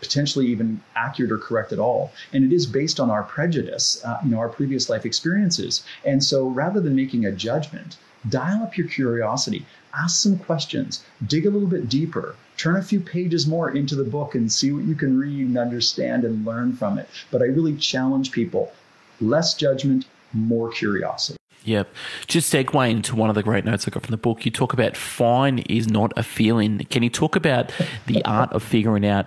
[0.00, 2.12] potentially even accurate or correct at all.
[2.32, 5.84] And it is based on our prejudice, uh, you know, our previous life experiences.
[6.04, 7.96] And so rather than making a judgment,
[8.28, 13.00] dial up your curiosity, ask some questions, dig a little bit deeper, turn a few
[13.00, 16.74] pages more into the book and see what you can read and understand and learn
[16.74, 17.08] from it.
[17.30, 18.72] But I really challenge people
[19.20, 21.36] less judgment, more curiosity.
[21.64, 21.94] Yep.
[22.26, 24.44] Just segue into one of the great notes I got from the book.
[24.44, 26.80] You talk about fine is not a feeling.
[26.90, 27.72] Can you talk about
[28.06, 29.26] the art of figuring out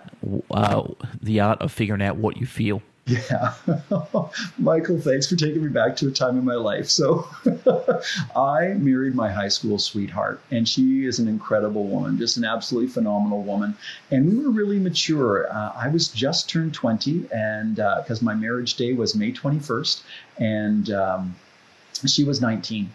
[0.51, 0.83] uh,
[1.21, 2.81] the art of figuring out what you feel?
[3.07, 3.53] Yeah.
[4.57, 6.89] Michael, thanks for taking me back to a time in my life.
[6.89, 7.27] So,
[8.35, 12.89] I married my high school sweetheart, and she is an incredible woman, just an absolutely
[12.89, 13.77] phenomenal woman.
[14.09, 15.47] And we were really mature.
[15.51, 20.01] Uh, I was just turned 20, and because uh, my marriage day was May 21st,
[20.39, 21.35] and um,
[22.07, 22.89] she was 19.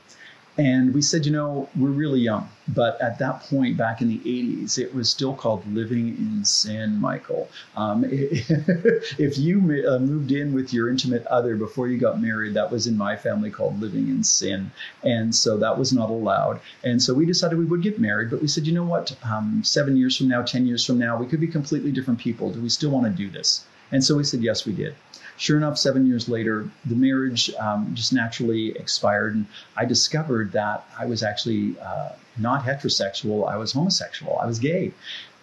[0.61, 2.47] And we said, you know, we're really young.
[2.69, 7.01] But at that point, back in the 80s, it was still called living in sin,
[7.01, 7.49] Michael.
[7.79, 9.57] Um, if you
[9.89, 13.17] uh, moved in with your intimate other before you got married, that was in my
[13.17, 14.71] family called living in sin.
[15.03, 16.61] And so that was not allowed.
[16.85, 18.29] And so we decided we would get married.
[18.29, 19.17] But we said, you know what?
[19.25, 22.53] Um, seven years from now, 10 years from now, we could be completely different people.
[22.53, 23.65] Do we still want to do this?
[23.93, 24.95] And so we said, yes, we did
[25.41, 29.35] sure enough, seven years later, the marriage um, just naturally expired.
[29.35, 34.59] And I discovered that I was actually uh, not heterosexual, I was homosexual, I was
[34.59, 34.93] gay.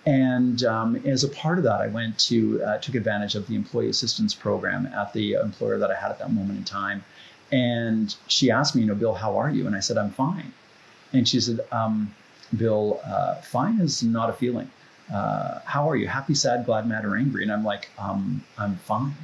[0.06, 3.56] And um, as a part of that, I went to, uh, took advantage of the
[3.56, 7.04] employee assistance program at the employer that I had at that moment in time.
[7.52, 9.66] And she asked me, you know, Bill, how are you?
[9.66, 10.54] And I said, I'm fine.
[11.12, 12.14] And she said, um,
[12.56, 14.70] Bill, uh, fine is not a feeling.
[15.12, 16.08] Uh, how are you?
[16.08, 17.42] Happy, sad, glad, mad, or angry?
[17.42, 19.16] And I'm like, um, I'm fine.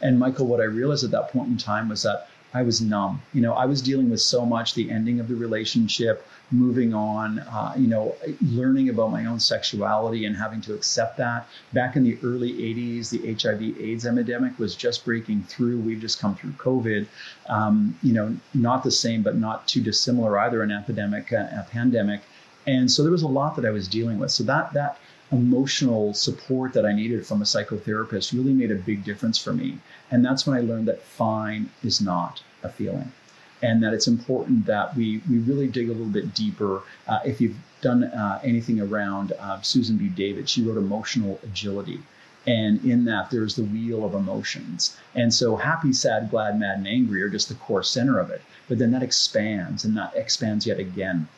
[0.00, 3.20] And Michael, what I realized at that point in time was that I was numb.
[3.34, 7.40] You know, I was dealing with so much the ending of the relationship, moving on,
[7.40, 11.46] uh, you know, learning about my own sexuality and having to accept that.
[11.74, 15.78] Back in the early 80s, the HIV AIDS epidemic was just breaking through.
[15.80, 17.06] We've just come through COVID.
[17.48, 21.70] Um, you know, not the same, but not too dissimilar either an epidemic, a, a
[21.70, 22.22] pandemic.
[22.66, 24.30] And so there was a lot that I was dealing with.
[24.30, 24.98] So that, that,
[25.30, 29.78] emotional support that I needed from a psychotherapist really made a big difference for me.
[30.10, 33.12] And that's when I learned that fine is not a feeling.
[33.60, 36.82] And that it's important that we, we really dig a little bit deeper.
[37.06, 40.08] Uh, if you've done uh, anything around uh, Susan B.
[40.08, 42.00] David, she wrote Emotional Agility.
[42.46, 44.96] And in that, there's the wheel of emotions.
[45.14, 48.40] And so happy, sad, glad, mad, and angry are just the core center of it.
[48.68, 51.28] But then that expands and that expands yet again.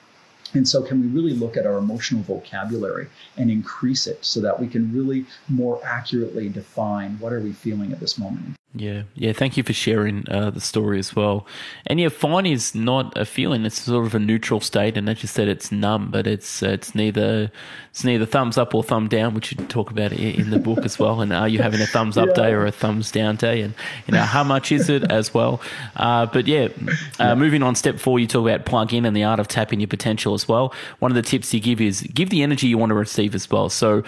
[0.55, 4.59] And so, can we really look at our emotional vocabulary and increase it so that
[4.59, 8.60] we can really more accurately define what are we feeling at this moment?
[8.73, 9.33] Yeah, yeah.
[9.33, 11.45] Thank you for sharing uh, the story as well.
[11.87, 14.97] And yeah, fine is not a feeling; it's sort of a neutral state.
[14.97, 17.51] And as you said, it's numb, but it's uh, it's neither
[17.91, 21.01] it's neither thumbs up or thumb down, which you talk about in the book as
[21.01, 21.21] well.
[21.21, 22.45] And are you having a thumbs up yeah.
[22.45, 23.63] day or a thumbs down day?
[23.63, 23.75] And
[24.07, 25.61] you know how much is it as well?
[25.97, 27.75] Uh, but yeah, uh, yeah, moving on.
[27.75, 30.47] Step four, you talk about plug in and the art of tapping your potential as
[30.47, 30.73] well.
[31.01, 33.51] One of the tips you give is give the energy you want to receive as
[33.51, 33.69] well.
[33.69, 34.05] So,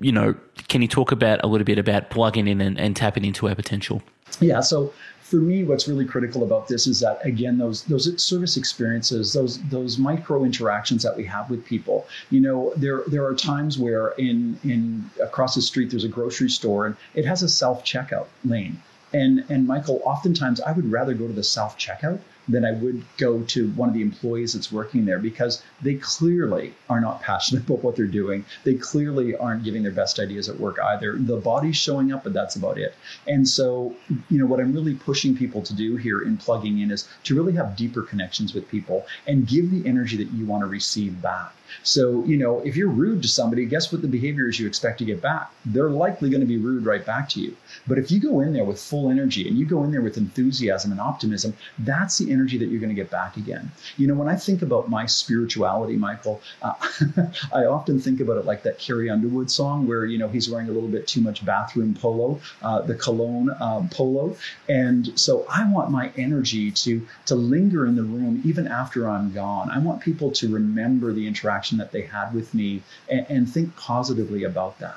[0.00, 0.34] you know,
[0.68, 3.54] can you talk about a little bit about plugging in and, and tapping into our
[3.54, 4.02] potential?
[4.40, 4.60] Yeah.
[4.60, 9.32] So for me, what's really critical about this is that again, those those service experiences,
[9.32, 12.06] those those micro interactions that we have with people.
[12.30, 16.50] You know, there there are times where in in across the street there's a grocery
[16.50, 18.80] store and it has a self checkout lane.
[19.12, 23.02] And and Michael, oftentimes I would rather go to the self checkout than I would
[23.16, 27.64] go to one of the employees that's working there because they clearly are not passionate
[27.66, 28.44] about what they're doing.
[28.64, 31.16] They clearly aren't giving their best ideas at work either.
[31.16, 32.94] The body's showing up, but that's about it.
[33.26, 33.94] And so,
[34.28, 37.34] you know, what I'm really pushing people to do here in plugging in is to
[37.34, 41.20] really have deeper connections with people and give the energy that you want to receive
[41.22, 41.54] back.
[41.82, 44.98] So, you know, if you're rude to somebody, guess what the behavior is you expect
[44.98, 45.50] to get back?
[45.64, 47.56] They're likely going to be rude right back to you.
[47.86, 50.16] But if you go in there with full energy and you go in there with
[50.16, 53.70] enthusiasm and optimism, that's the energy that you're going to get back again.
[53.96, 56.74] You know, when I think about my spirituality, Michael, uh,
[57.52, 60.68] I often think about it like that Carrie Underwood song where, you know, he's wearing
[60.68, 64.36] a little bit too much bathroom polo, uh, the cologne um, polo.
[64.68, 69.32] And so I want my energy to, to linger in the room even after I'm
[69.32, 69.70] gone.
[69.70, 73.74] I want people to remember the interaction that they had with me and, and think
[73.76, 74.96] positively about that.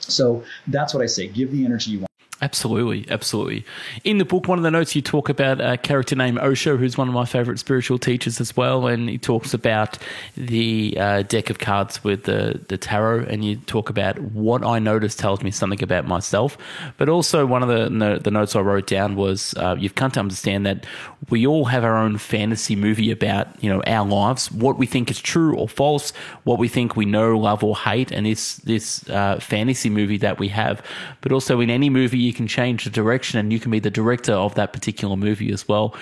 [0.00, 2.05] So that's what I say give the energy you want.
[2.42, 3.64] Absolutely, absolutely.
[4.04, 6.98] In the book, one of the notes you talk about a character named Osho, who's
[6.98, 9.96] one of my favorite spiritual teachers as well, and he talks about
[10.36, 14.78] the uh, deck of cards with the the tarot, and you talk about what I
[14.78, 16.58] notice tells me something about myself.
[16.98, 20.20] But also, one of the the notes I wrote down was uh, you've come to
[20.20, 20.84] understand that
[21.30, 25.10] we all have our own fantasy movie about you know our lives, what we think
[25.10, 26.12] is true or false,
[26.44, 30.38] what we think we know, love or hate, and this this uh, fantasy movie that
[30.38, 30.82] we have.
[31.22, 33.90] But also in any movie you can change the direction and you can be the
[33.90, 35.94] director of that particular movie as well.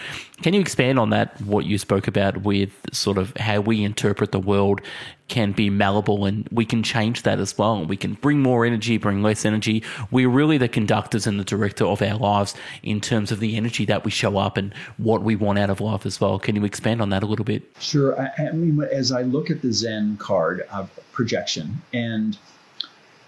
[0.43, 4.33] Can you expand on that, what you spoke about with sort of how we interpret
[4.33, 4.81] the world
[5.29, 7.85] can be malleable and we can change that as well.
[7.85, 9.83] We can bring more energy, bring less energy.
[10.11, 13.87] We're really the conductors and the director of our lives in terms of the energy
[13.87, 16.39] that we show up and what we want out of life as well.
[16.39, 17.63] Can you expand on that a little bit?
[17.81, 18.21] Sure.
[18.21, 22.37] I, I mean, as I look at the Zen card of projection and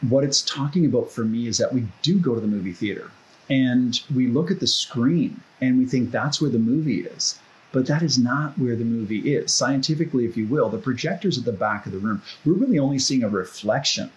[0.02, 3.10] what it's talking about for me is that we do go to the movie theater
[3.48, 7.38] and we look at the screen and we think that's where the movie is.
[7.72, 9.52] But that is not where the movie is.
[9.52, 12.22] Scientifically, if you will, the projector's at the back of the room.
[12.44, 14.10] We're really only seeing a reflection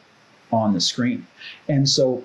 [0.51, 1.27] on the screen.
[1.67, 2.23] And so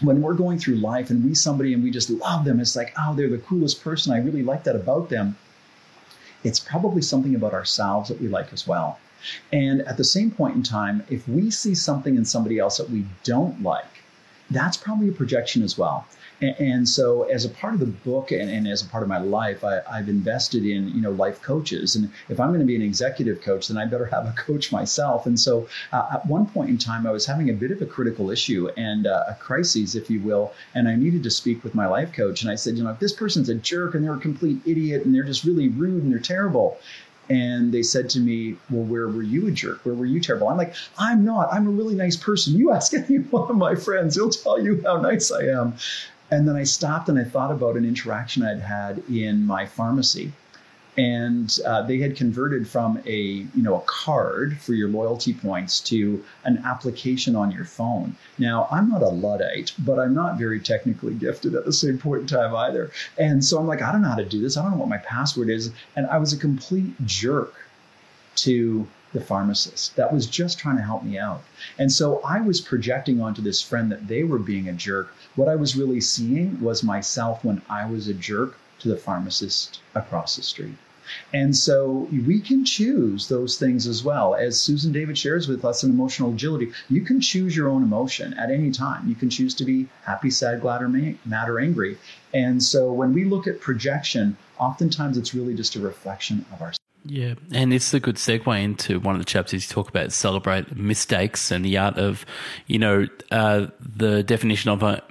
[0.00, 2.92] when we're going through life and we somebody and we just love them, it's like,
[2.98, 4.12] oh, they're the coolest person.
[4.12, 5.36] I really like that about them.
[6.44, 8.98] It's probably something about ourselves that we like as well.
[9.52, 12.90] And at the same point in time, if we see something in somebody else that
[12.90, 14.02] we don't like,
[14.50, 16.06] that's probably a projection as well.
[16.40, 19.18] And, so, as a part of the book and, and as a part of my
[19.18, 21.96] life, I, have invested in you know life coaches.
[21.96, 24.70] And if I'm going to be an executive coach, then I better have a coach
[24.70, 25.26] myself.
[25.26, 27.86] And so, uh, at one point in time, I was having a bit of a
[27.86, 31.74] critical issue and uh, a crisis, if you will, and I needed to speak with
[31.74, 32.42] my life coach.
[32.42, 35.04] And I said, you know, if this person's a jerk and they're a complete idiot
[35.04, 36.78] and they're just really rude and they're terrible,
[37.30, 39.84] and they said to me, Well, where were you a jerk?
[39.84, 40.48] Where were you terrible?
[40.48, 41.52] I'm like, I'm not.
[41.52, 42.56] I'm a really nice person.
[42.56, 45.74] You ask any one of my friends, he'll tell you how nice I am.
[46.30, 50.32] And then I stopped and I thought about an interaction I'd had in my pharmacy.
[50.98, 53.16] And uh, they had converted from a
[53.54, 58.16] you know a card for your loyalty points to an application on your phone.
[58.36, 62.22] Now I'm not a luddite, but I'm not very technically gifted at the same point
[62.22, 62.90] in time either.
[63.16, 64.56] And so I'm like, I don't know how to do this.
[64.56, 65.70] I don't know what my password is.
[65.94, 67.54] And I was a complete jerk
[68.36, 71.42] to the pharmacist that was just trying to help me out.
[71.78, 75.14] And so I was projecting onto this friend that they were being a jerk.
[75.36, 79.80] What I was really seeing was myself when I was a jerk to the pharmacist
[79.94, 80.74] across the street.
[81.32, 84.34] And so we can choose those things as well.
[84.34, 88.34] As Susan David shares with us in emotional agility, you can choose your own emotion
[88.34, 89.08] at any time.
[89.08, 91.98] You can choose to be happy, sad, glad, or mad or angry.
[92.34, 96.78] And so when we look at projection, oftentimes it's really just a reflection of ourselves.
[97.04, 100.76] Yeah, and it's a good segue into one of the chapters you talk about celebrate
[100.76, 102.26] mistakes and the art of,
[102.66, 105.02] you know, uh, the definition of a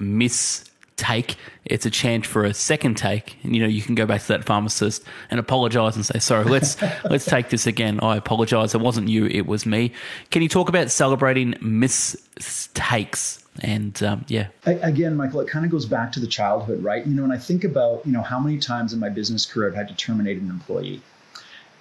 [0.97, 1.37] mistake.
[1.65, 4.27] It's a chance for a second take, and you know you can go back to
[4.29, 6.77] that pharmacist and apologize and say, "Sorry, let's
[7.09, 7.99] let's take this again.
[8.01, 8.73] I apologize.
[8.73, 9.25] It wasn't you.
[9.25, 9.91] It was me."
[10.31, 13.43] Can you talk about celebrating mistakes?
[13.61, 17.15] and um, yeah again michael it kind of goes back to the childhood right you
[17.15, 19.73] know when i think about you know how many times in my business career i've
[19.73, 21.01] had to terminate an employee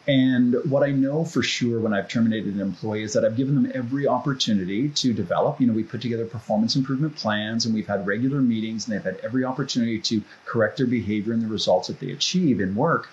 [0.08, 3.56] and what I know for sure when I've terminated an employee is that I've given
[3.56, 5.60] them every opportunity to develop.
[5.60, 9.04] You know, we put together performance improvement plans and we've had regular meetings and they've
[9.04, 13.08] had every opportunity to correct their behavior and the results that they achieve in work.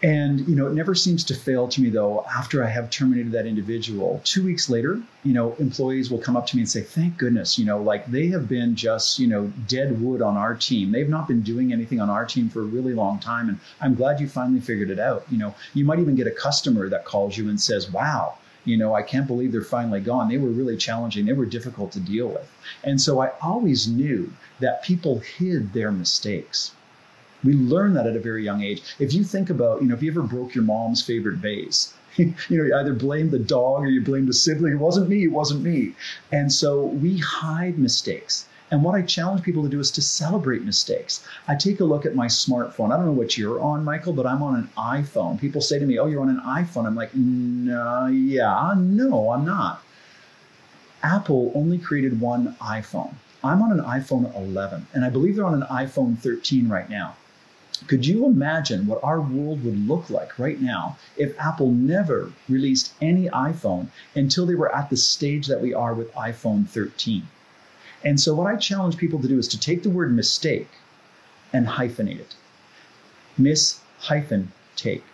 [0.00, 3.32] And, you know, it never seems to fail to me though, after I have terminated
[3.32, 6.82] that individual, two weeks later, you know, employees will come up to me and say,
[6.82, 10.54] thank goodness, you know, like they have been just, you know, dead wood on our
[10.54, 10.92] team.
[10.92, 13.48] They've not been doing anything on our team for a really long time.
[13.48, 15.26] And I'm glad you finally figured it out.
[15.30, 18.76] You know, you might even get a customer that calls you and says, wow, you
[18.76, 20.28] know, I can't believe they're finally gone.
[20.28, 21.26] They were really challenging.
[21.26, 22.48] They were difficult to deal with.
[22.84, 26.72] And so I always knew that people hid their mistakes
[27.44, 28.82] we learn that at a very young age.
[28.98, 32.34] If you think about, you know, if you ever broke your mom's favorite vase, you
[32.50, 34.72] know, you either blame the dog or you blame the sibling.
[34.72, 35.94] It wasn't me, it wasn't me.
[36.32, 38.46] And so we hide mistakes.
[38.70, 41.24] And what I challenge people to do is to celebrate mistakes.
[41.46, 42.92] I take a look at my smartphone.
[42.92, 45.40] I don't know what you're on, Michael, but I'm on an iPhone.
[45.40, 46.86] People say to me, Oh, you're on an iPhone.
[46.86, 49.82] I'm like, No, yeah, no, I'm not.
[51.02, 53.14] Apple only created one iPhone.
[53.42, 57.14] I'm on an iPhone 11, and I believe they're on an iPhone 13 right now.
[57.86, 62.92] Could you imagine what our world would look like right now if Apple never released
[63.00, 67.28] any iPhone until they were at the stage that we are with iPhone 13?
[68.04, 70.68] And so, what I challenge people to do is to take the word mistake
[71.52, 72.34] and hyphenate it.
[73.36, 75.04] Miss hyphen take.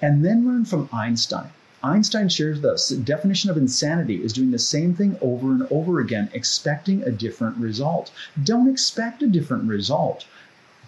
[0.00, 1.50] And then learn from Einstein.
[1.82, 2.88] Einstein shares this.
[2.88, 7.10] The definition of insanity is doing the same thing over and over again, expecting a
[7.10, 8.10] different result.
[8.42, 10.24] Don't expect a different result.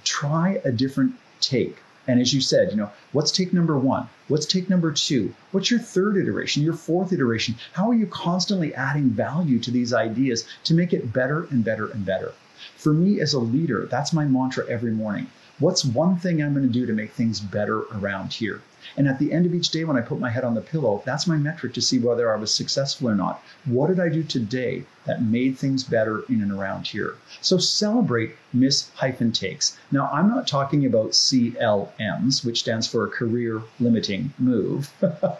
[0.05, 1.77] Try a different take.
[2.09, 4.09] And as you said, you know, what's take number one?
[4.29, 5.35] What's take number two?
[5.51, 7.57] What's your third iteration, your fourth iteration?
[7.72, 11.88] How are you constantly adding value to these ideas to make it better and better
[11.88, 12.33] and better?
[12.77, 15.27] For me as a leader, that's my mantra every morning.
[15.59, 18.61] What's one thing I'm going to do to make things better around here?
[18.99, 21.03] And at the end of each day, when I put my head on the pillow,
[21.07, 23.42] that's my metric to see whether I was successful or not.
[23.64, 27.14] What did I do today that made things better in and around here?
[27.40, 29.79] So celebrate miss hyphen takes.
[29.90, 34.92] Now, I'm not talking about CLMs, which stands for a career limiting move.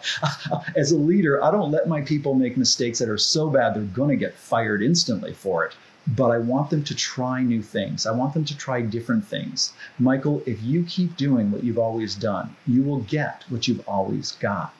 [0.75, 3.83] As a leader, I don't let my people make mistakes that are so bad they're
[3.83, 5.75] going to get fired instantly for it
[6.15, 8.05] but I want them to try new things.
[8.05, 9.73] I want them to try different things.
[9.99, 14.31] Michael, if you keep doing what you've always done, you will get what you've always
[14.33, 14.73] got.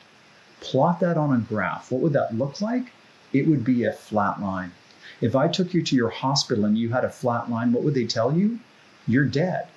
[0.61, 1.91] Plot that on a graph.
[1.91, 2.93] What would that look like?
[3.33, 4.71] It would be a flat line.
[5.19, 7.93] If I took you to your hospital and you had a flat line, what would
[7.93, 8.59] they tell you?
[9.07, 9.67] You're dead.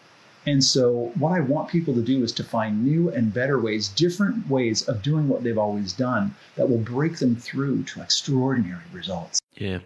[0.50, 3.86] And so, what I want people to do is to find new and better ways,
[3.86, 8.82] different ways of doing what they've always done that will break them through to extraordinary
[8.92, 9.40] results.
[9.54, 9.78] Yeah,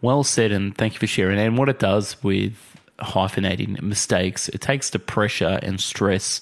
[0.00, 1.38] well said, and thank you for sharing.
[1.38, 2.54] And what it does with
[2.98, 6.40] hyphenating mistakes, it takes the pressure and stress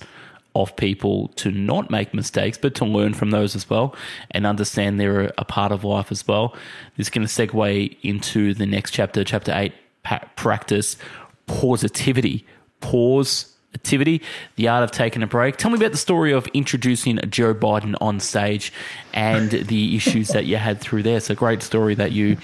[0.54, 3.96] of people to not make mistakes, but to learn from those as well
[4.30, 6.54] and understand they're a part of life as well.
[6.96, 9.72] This is going to segue into the next chapter, chapter eight,
[10.36, 10.96] practice
[11.48, 12.46] positivity.
[12.80, 14.22] Pause activity,
[14.56, 15.56] the art of taking a break.
[15.56, 18.72] Tell me about the story of introducing Joe Biden on stage
[19.12, 21.16] and the issues that you had through there.
[21.16, 22.36] It's a great story that you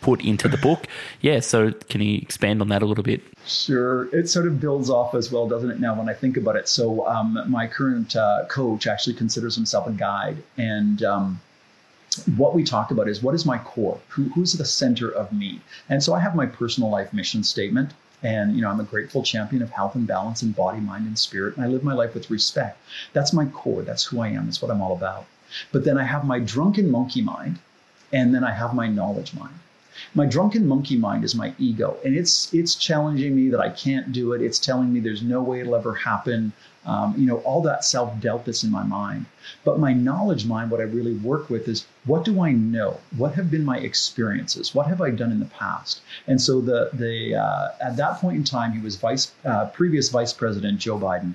[0.00, 0.86] put into the book.
[1.20, 3.22] Yeah, so can you expand on that a little bit?
[3.46, 4.14] Sure.
[4.14, 6.68] It sort of builds off as well, doesn't it, now when I think about it?
[6.68, 10.42] So, um, my current uh, coach actually considers himself a guide.
[10.56, 11.40] And, um,
[12.36, 14.00] what we talk about is what is my core?
[14.08, 15.60] Who, who's the center of me?
[15.88, 17.92] And so I have my personal life mission statement.
[18.26, 21.16] And, you know, I'm a grateful champion of health and balance in body, mind, and
[21.16, 21.54] spirit.
[21.54, 22.76] And I live my life with respect.
[23.12, 23.82] That's my core.
[23.82, 24.46] That's who I am.
[24.46, 25.26] That's what I'm all about.
[25.70, 27.60] But then I have my drunken monkey mind,
[28.12, 29.54] and then I have my knowledge mind.
[30.12, 34.10] My drunken monkey mind is my ego, and it's it's challenging me that I can't
[34.10, 34.42] do it.
[34.42, 36.52] It's telling me there's no way it'll ever happen
[36.86, 39.26] um, you know, all that self doubt that's in my mind.
[39.64, 43.00] But my knowledge mind, what I really work with is what do I know?
[43.16, 44.74] What have been my experiences?
[44.74, 46.00] What have I done in the past?
[46.26, 50.08] And so the the uh, at that point in time, he was vice uh, previous
[50.08, 51.34] Vice President Joe Biden.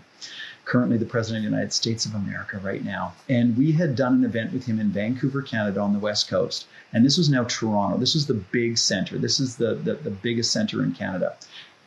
[0.64, 3.14] Currently, the President of the United States of America right now.
[3.28, 6.66] And we had done an event with him in Vancouver, Canada, on the West Coast.
[6.94, 7.98] And this was now Toronto.
[7.98, 9.18] This was the big center.
[9.18, 11.36] This is the, the, the biggest center in Canada.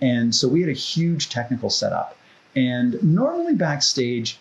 [0.03, 2.19] And so we had a huge technical setup.
[2.57, 4.39] And normally backstage,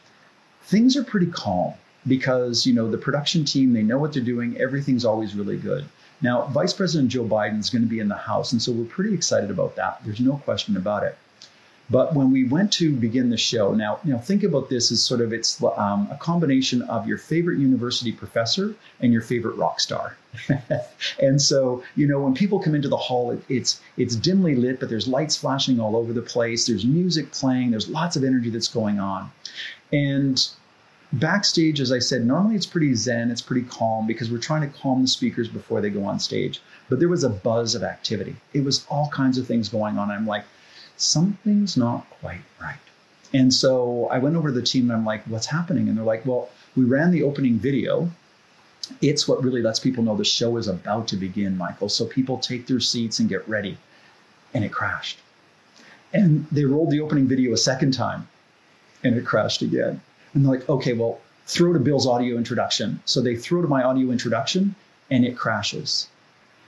[0.64, 1.74] things are pretty calm
[2.08, 4.58] because, you know, the production team, they know what they're doing.
[4.58, 5.86] Everything's always really good.
[6.22, 8.86] Now, Vice President Joe Biden is going to be in the House, and so we're
[8.86, 10.00] pretty excited about that.
[10.06, 11.18] There's no question about it.
[11.90, 15.22] But when we went to begin the show, now, now think about this as sort
[15.22, 20.18] of it's um, a combination of your favorite university professor and your favorite rock star.
[21.22, 24.80] and so, you know, when people come into the hall, it, it's it's dimly lit,
[24.80, 26.66] but there's lights flashing all over the place.
[26.66, 27.72] There's music playing.
[27.72, 29.30] There's lots of energy that's going on.
[29.92, 30.48] And
[31.12, 34.78] backstage, as I said, normally it's pretty zen, it's pretty calm because we're trying to
[34.80, 36.62] calm the speakers before they go on stage.
[36.90, 38.36] But there was a buzz of activity.
[38.54, 40.10] It was all kinds of things going on.
[40.10, 40.46] I'm like,
[41.04, 42.78] something's not quite right.
[43.34, 45.88] And so I went over to the team and I'm like, what's happening?
[45.88, 48.10] And they're like, well, we ran the opening video.
[49.02, 51.90] It's what really lets people know the show is about to begin, Michael.
[51.90, 53.78] So people take their seats and get ready.
[54.54, 55.18] And it crashed.
[56.14, 58.28] And they rolled the opening video a second time
[59.04, 60.00] and it crashed again.
[60.34, 63.02] And they're like, okay, well, throw to Bill's audio introduction.
[63.06, 64.76] So they throw to my audio introduction
[65.10, 66.08] and it crashes.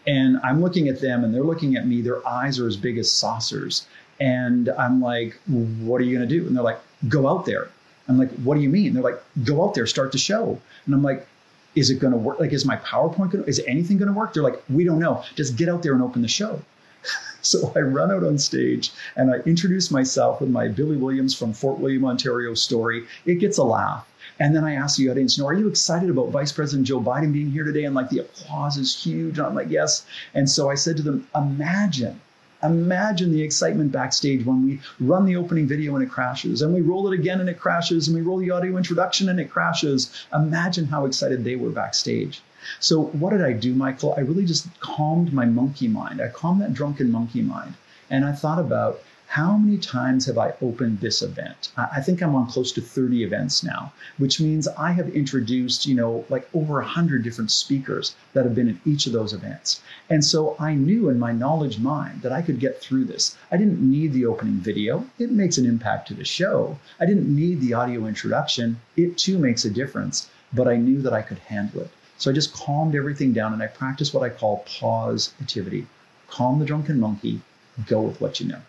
[0.08, 2.02] And I'm looking at them and they're looking at me.
[2.02, 3.88] Their eyes are as big as saucers.
[4.20, 6.48] And I'm like, what are you going to do?
[6.48, 7.70] And they're like, go out there.
[8.08, 8.94] I'm like, what do you mean?
[8.94, 10.60] They're like, go out there, start the show.
[10.86, 11.28] And I'm like,
[11.76, 12.40] is it going to work?
[12.40, 14.34] Like, is my PowerPoint going to, is anything going to work?
[14.34, 15.24] They're like, we don't know.
[15.36, 16.62] Just get out there and open the show.
[17.42, 21.54] so I run out on stage and I introduce myself with my Billy Williams from
[21.54, 23.06] Fort William, Ontario story.
[23.26, 24.08] It gets a laugh.
[24.40, 27.00] And then I ask the audience, you know, are you excited about Vice President Joe
[27.00, 27.86] Biden being here today?
[27.86, 29.38] And like the applause is huge.
[29.38, 30.06] And I'm like, yes.
[30.34, 32.20] And so I said to them, imagine
[32.66, 36.82] Imagine the excitement backstage when we run the opening video and it crashes, and we
[36.82, 40.12] roll it again and it crashes, and we roll the audio introduction and it crashes.
[40.34, 42.42] Imagine how excited they were backstage.
[42.80, 44.16] So, what did I do, Michael?
[44.18, 46.20] I really just calmed my monkey mind.
[46.22, 47.76] I calmed that drunken monkey mind.
[48.10, 51.72] And I thought about how many times have I opened this event?
[51.76, 55.96] I think I'm on close to 30 events now, which means I have introduced, you
[55.96, 59.82] know, like over 100 different speakers that have been at each of those events.
[60.10, 63.36] And so I knew in my knowledge mind that I could get through this.
[63.52, 66.80] I didn't need the opening video, it makes an impact to the show.
[67.00, 71.14] I didn't need the audio introduction, it too makes a difference, but I knew that
[71.14, 71.90] I could handle it.
[72.18, 75.88] So I just calmed everything down and I practiced what I call positivity.
[76.30, 77.42] Calm the drunken monkey,
[77.88, 78.62] go with what you know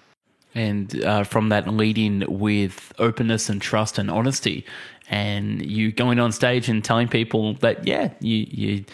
[0.57, 4.65] and uh, from that leading with openness and trust and honesty.
[5.09, 8.85] And you going on stage and telling people that yeah you, you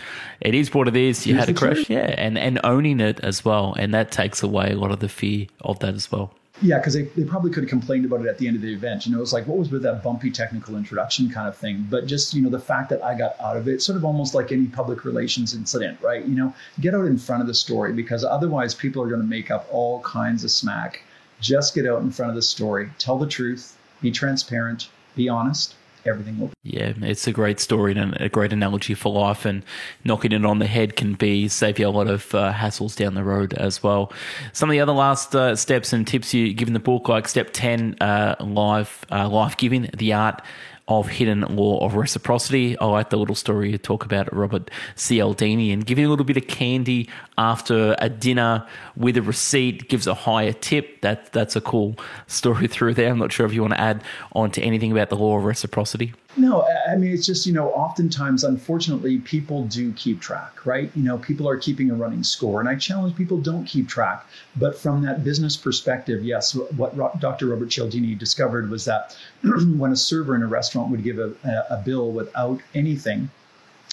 [0.43, 1.27] it is what it is.
[1.27, 2.15] You Here's had a crash yeah.
[2.19, 3.75] And and owning it as well.
[3.79, 6.35] And that takes away a lot of the fear of that as well.
[6.61, 8.73] Yeah, because they, they probably could have complained about it at the end of the
[8.73, 9.05] event.
[9.05, 11.87] You know, it's like, what was with that bumpy technical introduction kind of thing?
[11.91, 14.33] But just, you know, the fact that I got out of it, sort of almost
[14.33, 16.25] like any public relations incident, right?
[16.25, 19.27] You know, get out in front of the story because otherwise people are going to
[19.27, 21.03] make up all kinds of smack
[21.43, 25.75] just get out in front of the story, tell the truth, be transparent, be honest.
[26.05, 26.49] Everything will.
[26.49, 26.55] Be.
[26.65, 29.45] Yeah, it's a great story and a great analogy for life.
[29.45, 29.63] And
[30.03, 33.15] knocking it on the head can be save you a lot of uh, hassles down
[33.15, 34.13] the road as well.
[34.53, 37.29] Some of the other last uh, steps and tips you give in the book, like
[37.29, 40.43] step ten, uh, life uh, life giving, the art
[40.89, 42.77] of hidden law of reciprocity.
[42.79, 46.25] Oh, I like the little story you talk about Robert Cialdini and giving a little
[46.25, 47.09] bit of candy
[47.39, 48.67] after a dinner
[48.97, 51.01] with a receipt gives a higher tip.
[51.03, 53.11] That that's a cool story through there.
[53.11, 54.03] I'm not sure if you want to add
[54.33, 56.15] on to anything about the law of reciprocity.
[56.35, 60.91] No, I mean, it's just, you know, oftentimes, unfortunately, people do keep track, right?
[60.95, 62.59] You know, people are keeping a running score.
[62.59, 64.27] And I challenge people don't keep track.
[64.57, 67.49] But from that business perspective, yes, what Dr.
[67.49, 71.35] Robert Cialdini discovered was that when a server in a restaurant would give a,
[71.69, 73.31] a bill without anything,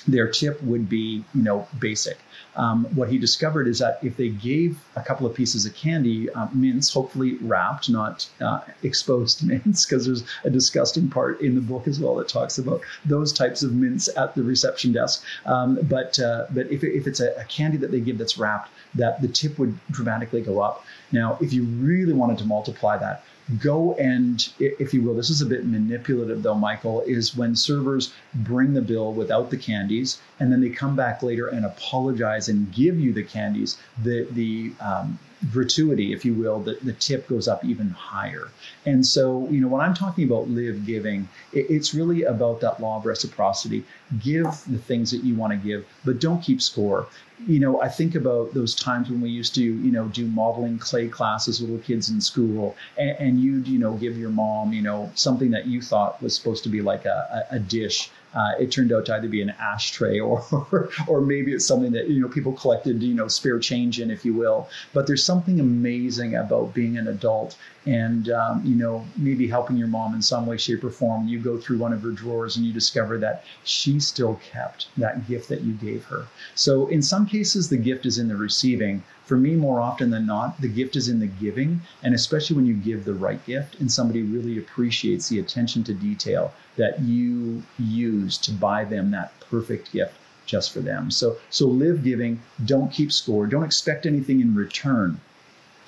[0.08, 2.20] their tip would be, you know, basic.
[2.56, 6.30] Um, what he discovered is that if they gave a couple of pieces of candy,
[6.32, 11.62] uh, mints, hopefully wrapped, not uh, exposed mints, because there's a disgusting part in the
[11.62, 15.24] book as well that talks about those types of mints at the reception desk.
[15.46, 18.70] Um, but uh, but if, if it's a, a candy that they give that's wrapped,
[18.96, 20.84] that the tip would dramatically go up.
[21.12, 23.24] Now, if you really wanted to multiply that,
[23.58, 28.14] go and, if you will, this is a bit manipulative though, Michael, is when servers
[28.34, 32.72] bring the bill without the candies and then they come back later and apologize and
[32.72, 35.18] give you the candies, the, the, um,
[35.52, 38.50] gratuity, if you will, the, the tip goes up even higher.
[38.86, 42.82] And so, you know, when I'm talking about live giving, it, it's really about that
[42.82, 43.86] law of reciprocity.
[44.22, 47.08] Give the things that you want to give, but don't keep score.
[47.48, 50.78] You know, I think about those times when we used to, you know, do modeling
[50.78, 54.74] clay classes with little kids in school, and, and you'd, you know, give your mom,
[54.74, 58.12] you know, something that you thought was supposed to be like a, a, a dish
[58.34, 62.10] uh, it turned out to either be an ashtray or, or, maybe it's something that
[62.10, 64.70] you know people collected you know spare change in, if you will.
[64.94, 69.88] But there's something amazing about being an adult and um, you know maybe helping your
[69.88, 71.28] mom in some way, shape, or form.
[71.28, 75.28] You go through one of her drawers and you discover that she still kept that
[75.28, 76.28] gift that you gave her.
[76.56, 80.26] So in some cases, the gift is in the receiving for me, more often than
[80.26, 83.80] not, the gift is in the giving, and especially when you give the right gift
[83.80, 89.40] and somebody really appreciates the attention to detail that you use to buy them that
[89.42, 90.16] perfect gift
[90.48, 91.12] just for them.
[91.12, 95.22] So, so live giving, don't keep score, don't expect anything in return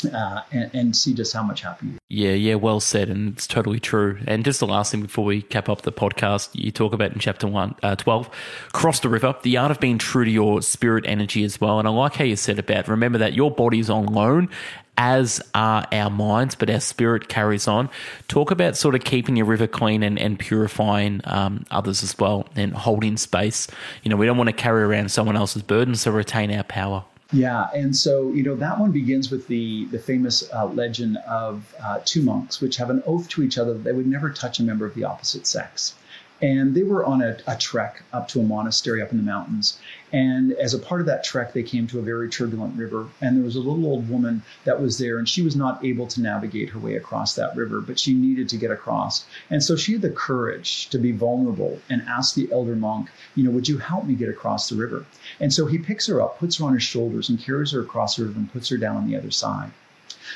[0.05, 1.97] uh, and, and, see just how much happy you.
[2.09, 4.19] Yeah, yeah, well said, and it's totally true.
[4.27, 7.19] And just the last thing before we cap up the podcast, you talk about in
[7.19, 8.29] chapter one, uh, 12,
[8.73, 11.79] cross the river, the art of being true to your spirit energy as well.
[11.79, 14.49] And I like how you said about remember that your body's on loan,
[14.97, 17.89] as are our minds, but our spirit carries on.
[18.27, 22.47] Talk about sort of keeping your river clean and, and purifying um, others as well,
[22.55, 23.67] and holding space.
[24.03, 27.03] You know, we don't want to carry around someone else's burden, so retain our power.
[27.33, 31.73] Yeah, and so you know that one begins with the the famous uh, legend of
[31.81, 34.59] uh, two monks, which have an oath to each other that they would never touch
[34.59, 35.95] a member of the opposite sex.
[36.41, 39.77] And they were on a, a, trek up to a monastery up in the mountains.
[40.11, 43.07] And as a part of that trek, they came to a very turbulent river.
[43.21, 46.07] And there was a little old woman that was there, and she was not able
[46.07, 49.25] to navigate her way across that river, but she needed to get across.
[49.51, 53.43] And so she had the courage to be vulnerable and ask the elder monk, you
[53.43, 55.05] know, would you help me get across the river?
[55.39, 58.15] And so he picks her up, puts her on his shoulders, and carries her across
[58.15, 59.71] the river and puts her down on the other side.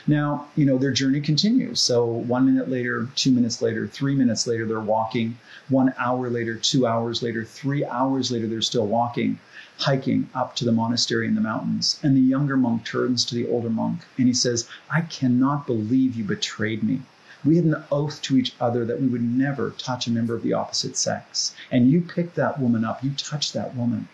[0.08, 1.80] Now, you know, their journey continues.
[1.80, 5.38] So one minute later, two minutes later, three minutes later, they're walking.
[5.70, 9.40] One hour later, two hours later, three hours later, they're still walking,
[9.78, 12.00] hiking up to the monastery in the mountains.
[12.04, 16.16] And the younger monk turns to the older monk and he says, I cannot believe
[16.16, 17.02] you betrayed me.
[17.44, 20.42] We had an oath to each other that we would never touch a member of
[20.42, 21.54] the opposite sex.
[21.72, 24.08] And you picked that woman up, you touched that woman.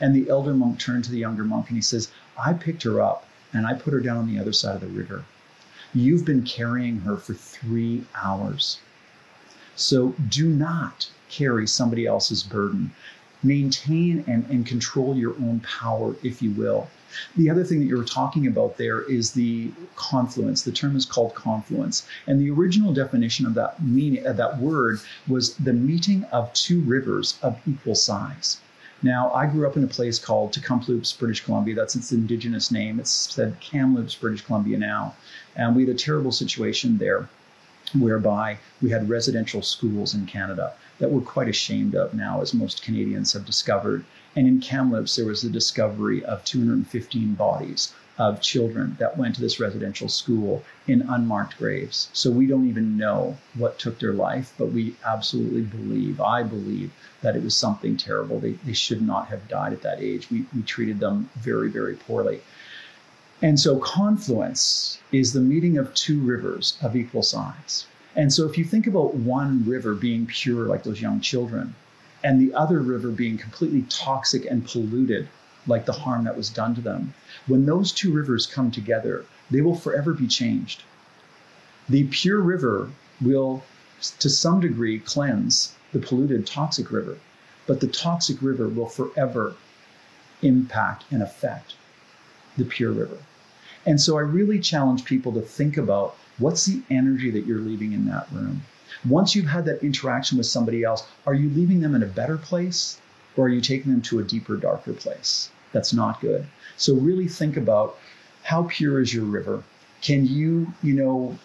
[0.00, 3.00] And the elder monk turned to the younger monk and he says, I picked her
[3.00, 5.24] up and I put her down on the other side of the river.
[5.94, 8.78] You've been carrying her for three hours.
[9.76, 12.92] So do not carry somebody else's burden.
[13.42, 16.88] Maintain and, and control your own power, if you will.
[17.36, 20.62] The other thing that you were talking about there is the confluence.
[20.62, 25.00] The term is called confluence, and the original definition of that meaning of that word
[25.28, 28.60] was the meeting of two rivers of equal size.
[29.04, 31.74] Now, I grew up in a place called Tecumseh, British Columbia.
[31.74, 32.98] That's its indigenous name.
[32.98, 35.14] It's said Kamloops, British Columbia now,
[35.54, 37.28] and we had a terrible situation there
[37.92, 42.82] whereby we had residential schools in Canada that we're quite ashamed of now, as most
[42.82, 44.06] Canadians have discovered.
[44.36, 49.40] And in Kamloops, there was the discovery of 215 bodies of children that went to
[49.40, 52.08] this residential school in unmarked graves.
[52.12, 56.92] So we don't even know what took their life, but we absolutely believe, I believe,
[57.22, 58.38] that it was something terrible.
[58.38, 60.30] They, they should not have died at that age.
[60.30, 62.40] We, we treated them very, very poorly.
[63.42, 67.86] And so confluence is the meeting of two rivers of equal size.
[68.16, 71.74] And so if you think about one river being pure, like those young children,
[72.22, 75.28] and the other river being completely toxic and polluted,
[75.66, 77.14] like the harm that was done to them,
[77.46, 80.82] when those two rivers come together, they will forever be changed.
[81.88, 82.90] The pure river
[83.20, 83.62] will,
[84.18, 87.18] to some degree, cleanse the polluted toxic river,
[87.66, 89.54] but the toxic river will forever
[90.42, 91.74] impact and affect
[92.56, 93.18] the pure river.
[93.86, 97.92] And so I really challenge people to think about what's the energy that you're leaving
[97.92, 98.62] in that room.
[99.06, 102.38] Once you've had that interaction with somebody else, are you leaving them in a better
[102.38, 102.98] place
[103.36, 105.50] or are you taking them to a deeper, darker place?
[105.74, 106.46] That's not good.
[106.76, 107.98] So really think about
[108.44, 109.64] how pure is your river?
[110.00, 111.36] Can you, you know,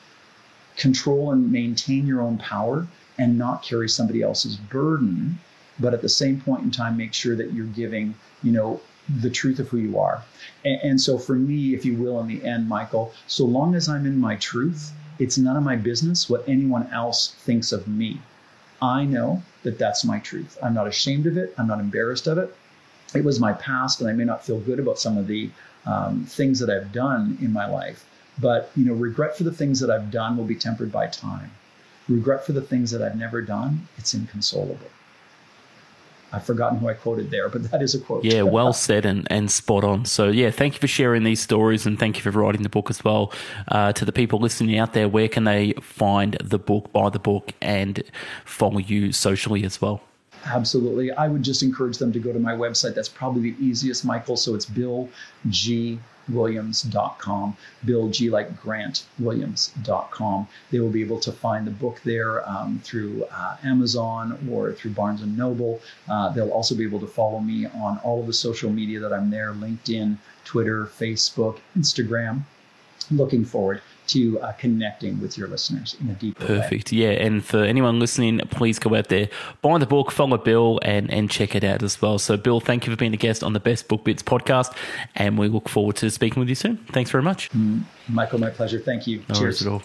[0.78, 5.40] control and maintain your own power and not carry somebody else's burden,
[5.80, 8.14] but at the same point in time make sure that you're giving,
[8.44, 8.80] you know,
[9.22, 10.24] the truth of who you are.
[10.64, 13.90] And, and, so for me, if you will, in the end, Michael, so long as
[13.90, 18.22] I'm in my truth, it's none of my business what anyone else thinks of me.
[18.80, 20.58] I know that that's my truth.
[20.62, 21.56] I'm not ashamed of it.
[21.58, 22.56] I'm not embarrassed of it.
[23.16, 25.50] It was my past, and I may not feel good about some of the
[25.86, 28.06] um, things that I've done in my life.
[28.40, 31.52] But you know, regret for the things that I've done will be tempered by time.
[32.08, 34.88] Regret for the things that I've never done, it's inconsolable.
[36.32, 38.24] I've forgotten who I quoted there, but that is a quote.
[38.24, 40.06] Yeah, well said and, and spot on.
[40.06, 42.90] So, yeah, thank you for sharing these stories and thank you for writing the book
[42.90, 43.34] as well.
[43.68, 47.20] Uh, to the people listening out there, where can they find the book, buy the
[47.20, 48.04] book, and
[48.46, 50.02] follow you socially as well?
[50.46, 51.12] Absolutely.
[51.12, 52.96] I would just encourage them to go to my website.
[52.96, 54.38] That's probably the easiest, Michael.
[54.38, 55.10] So it's Bill
[55.50, 56.00] G
[56.32, 60.48] williams.com, Bill G like Grant Williams.com.
[60.72, 64.92] They will be able to find the book there um, through uh, Amazon or through
[64.92, 65.82] Barnes and Noble.
[66.08, 69.14] Uh, they'll also be able to follow me on all of the social media that
[69.14, 72.42] I'm there LinkedIn, Twitter, Facebook, Instagram.
[73.12, 76.92] Looking forward to uh, connecting with your listeners in a deeper Perfect.
[76.92, 76.98] way.
[77.00, 77.10] Yeah.
[77.12, 79.30] And for anyone listening, please go out there,
[79.62, 82.20] buy the book, follow Bill, and, and check it out as well.
[82.20, 84.74] So, Bill, thank you for being a guest on the Best Book Bits podcast.
[85.16, 86.78] And we look forward to speaking with you soon.
[86.92, 87.50] Thanks very much.
[87.52, 88.80] Mm, Michael, my pleasure.
[88.80, 89.24] Thank you.
[89.30, 89.62] No Cheers.
[89.66, 89.82] at all.